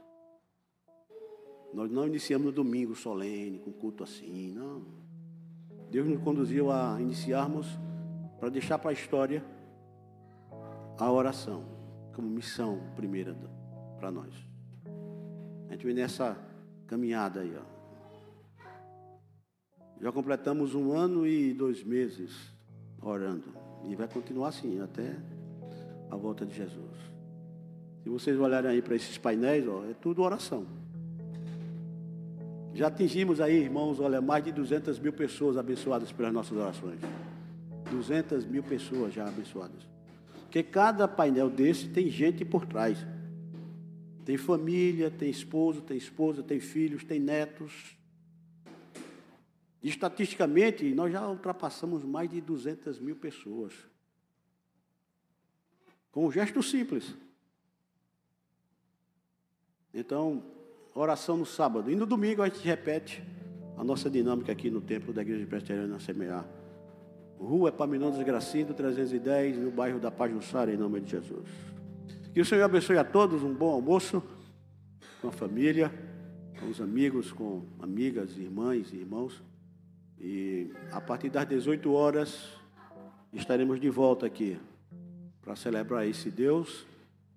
Nós 1.74 1.90
não 1.90 2.06
iniciamos 2.06 2.46
no 2.46 2.52
domingo 2.52 2.94
solene, 2.94 3.58
com 3.58 3.72
culto 3.72 4.04
assim, 4.04 4.52
não. 4.52 4.84
Deus 5.90 6.08
nos 6.08 6.22
conduziu 6.22 6.70
a 6.70 7.00
iniciarmos 7.00 7.66
para 8.40 8.48
deixar 8.48 8.78
para 8.78 8.90
a 8.90 8.92
história 8.94 9.44
a 10.98 11.12
oração 11.12 11.62
como 12.14 12.28
missão 12.28 12.80
primeira 12.96 13.36
para 13.98 14.10
nós. 14.10 14.34
A 15.68 15.72
gente 15.72 15.84
vem 15.84 15.94
nessa 15.94 16.36
caminhada 16.86 17.40
aí, 17.40 17.54
ó. 17.56 17.80
Já 20.00 20.10
completamos 20.10 20.74
um 20.74 20.92
ano 20.92 21.26
e 21.26 21.52
dois 21.52 21.84
meses 21.84 22.34
orando. 23.02 23.54
E 23.84 23.94
vai 23.94 24.08
continuar 24.08 24.48
assim 24.48 24.80
até 24.80 25.14
a 26.10 26.16
volta 26.16 26.46
de 26.46 26.54
Jesus. 26.54 26.98
Se 28.02 28.08
vocês 28.08 28.38
olharem 28.38 28.70
aí 28.70 28.82
para 28.82 28.96
esses 28.96 29.18
painéis, 29.18 29.68
ó, 29.68 29.84
é 29.84 29.94
tudo 29.94 30.22
oração. 30.22 30.66
Já 32.72 32.86
atingimos 32.86 33.40
aí, 33.40 33.56
irmãos, 33.62 34.00
olha, 34.00 34.22
mais 34.22 34.42
de 34.42 34.52
200 34.52 34.98
mil 34.98 35.12
pessoas 35.12 35.58
abençoadas 35.58 36.10
pelas 36.10 36.32
nossas 36.32 36.56
orações. 36.56 37.00
200 37.90 38.46
mil 38.46 38.62
pessoas 38.62 39.12
já 39.12 39.26
abençoadas. 39.26 39.86
Porque 40.42 40.62
cada 40.62 41.06
painel 41.06 41.50
desse 41.50 41.88
tem 41.88 42.08
gente 42.08 42.44
por 42.44 42.66
trás. 42.66 42.98
Tem 44.24 44.36
família, 44.36 45.10
tem 45.10 45.30
esposo, 45.30 45.80
tem 45.80 45.96
esposa, 45.96 46.42
tem 46.42 46.60
filhos, 46.60 47.04
tem 47.04 47.20
netos. 47.20 47.96
Estatisticamente, 49.82 50.92
nós 50.94 51.12
já 51.12 51.26
ultrapassamos 51.28 52.04
mais 52.04 52.28
de 52.28 52.40
200 52.40 52.98
mil 52.98 53.16
pessoas. 53.16 53.72
Com 56.12 56.26
um 56.26 56.32
gesto 56.32 56.62
simples. 56.62 57.14
Então, 59.94 60.42
oração 60.94 61.36
no 61.36 61.46
sábado. 61.46 61.90
E 61.90 61.96
no 61.96 62.06
domingo 62.06 62.42
a 62.42 62.48
gente 62.48 62.64
repete 62.64 63.22
a 63.76 63.84
nossa 63.84 64.10
dinâmica 64.10 64.52
aqui 64.52 64.70
no 64.70 64.80
templo 64.80 65.12
da 65.12 65.22
Igreja 65.22 65.46
Presbiteriana 65.46 65.98
Semear. 65.98 66.59
Rua 67.40 67.70
Epaminondas 67.70 68.22
Gracindo, 68.22 68.74
310, 68.74 69.56
no 69.56 69.70
bairro 69.70 69.98
da 69.98 70.10
Pajussara, 70.10 70.72
em 70.72 70.76
nome 70.76 71.00
de 71.00 71.12
Jesus. 71.12 71.48
Que 72.34 72.40
o 72.40 72.44
Senhor 72.44 72.64
abençoe 72.64 72.98
a 72.98 73.04
todos, 73.04 73.42
um 73.42 73.54
bom 73.54 73.70
almoço 73.70 74.22
com 75.22 75.28
a 75.28 75.32
família, 75.32 75.90
com 76.60 76.68
os 76.68 76.82
amigos, 76.82 77.32
com 77.32 77.62
amigas, 77.80 78.36
irmãs 78.36 78.92
e 78.92 78.96
irmãos. 78.96 79.42
E 80.20 80.70
a 80.92 81.00
partir 81.00 81.30
das 81.30 81.48
18 81.48 81.90
horas 81.90 82.52
estaremos 83.32 83.80
de 83.80 83.88
volta 83.88 84.26
aqui 84.26 84.58
para 85.40 85.56
celebrar 85.56 86.06
esse 86.06 86.30
Deus 86.30 86.86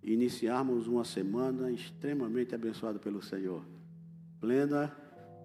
e 0.04 0.14
iniciarmos 0.14 0.86
uma 0.86 1.06
semana 1.06 1.72
extremamente 1.72 2.54
abençoada 2.54 3.00
pelo 3.00 3.22
Senhor, 3.22 3.64
plena 4.42 4.94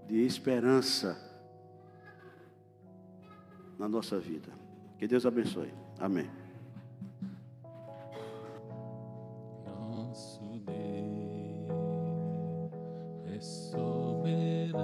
de 0.09 0.17
esperança 0.27 1.28
na 3.79 3.89
nossa 3.89 4.19
vida. 4.19 4.53
Que 4.99 5.07
Deus 5.07 5.25
abençoe. 5.25 5.73
Amém. 5.99 6.29
Nosso 9.65 10.43
Deus 10.67 11.79
é 13.27 13.41
soberano, 13.41 14.79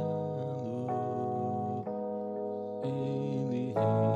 Ele 2.85 3.73
reina 3.73 4.14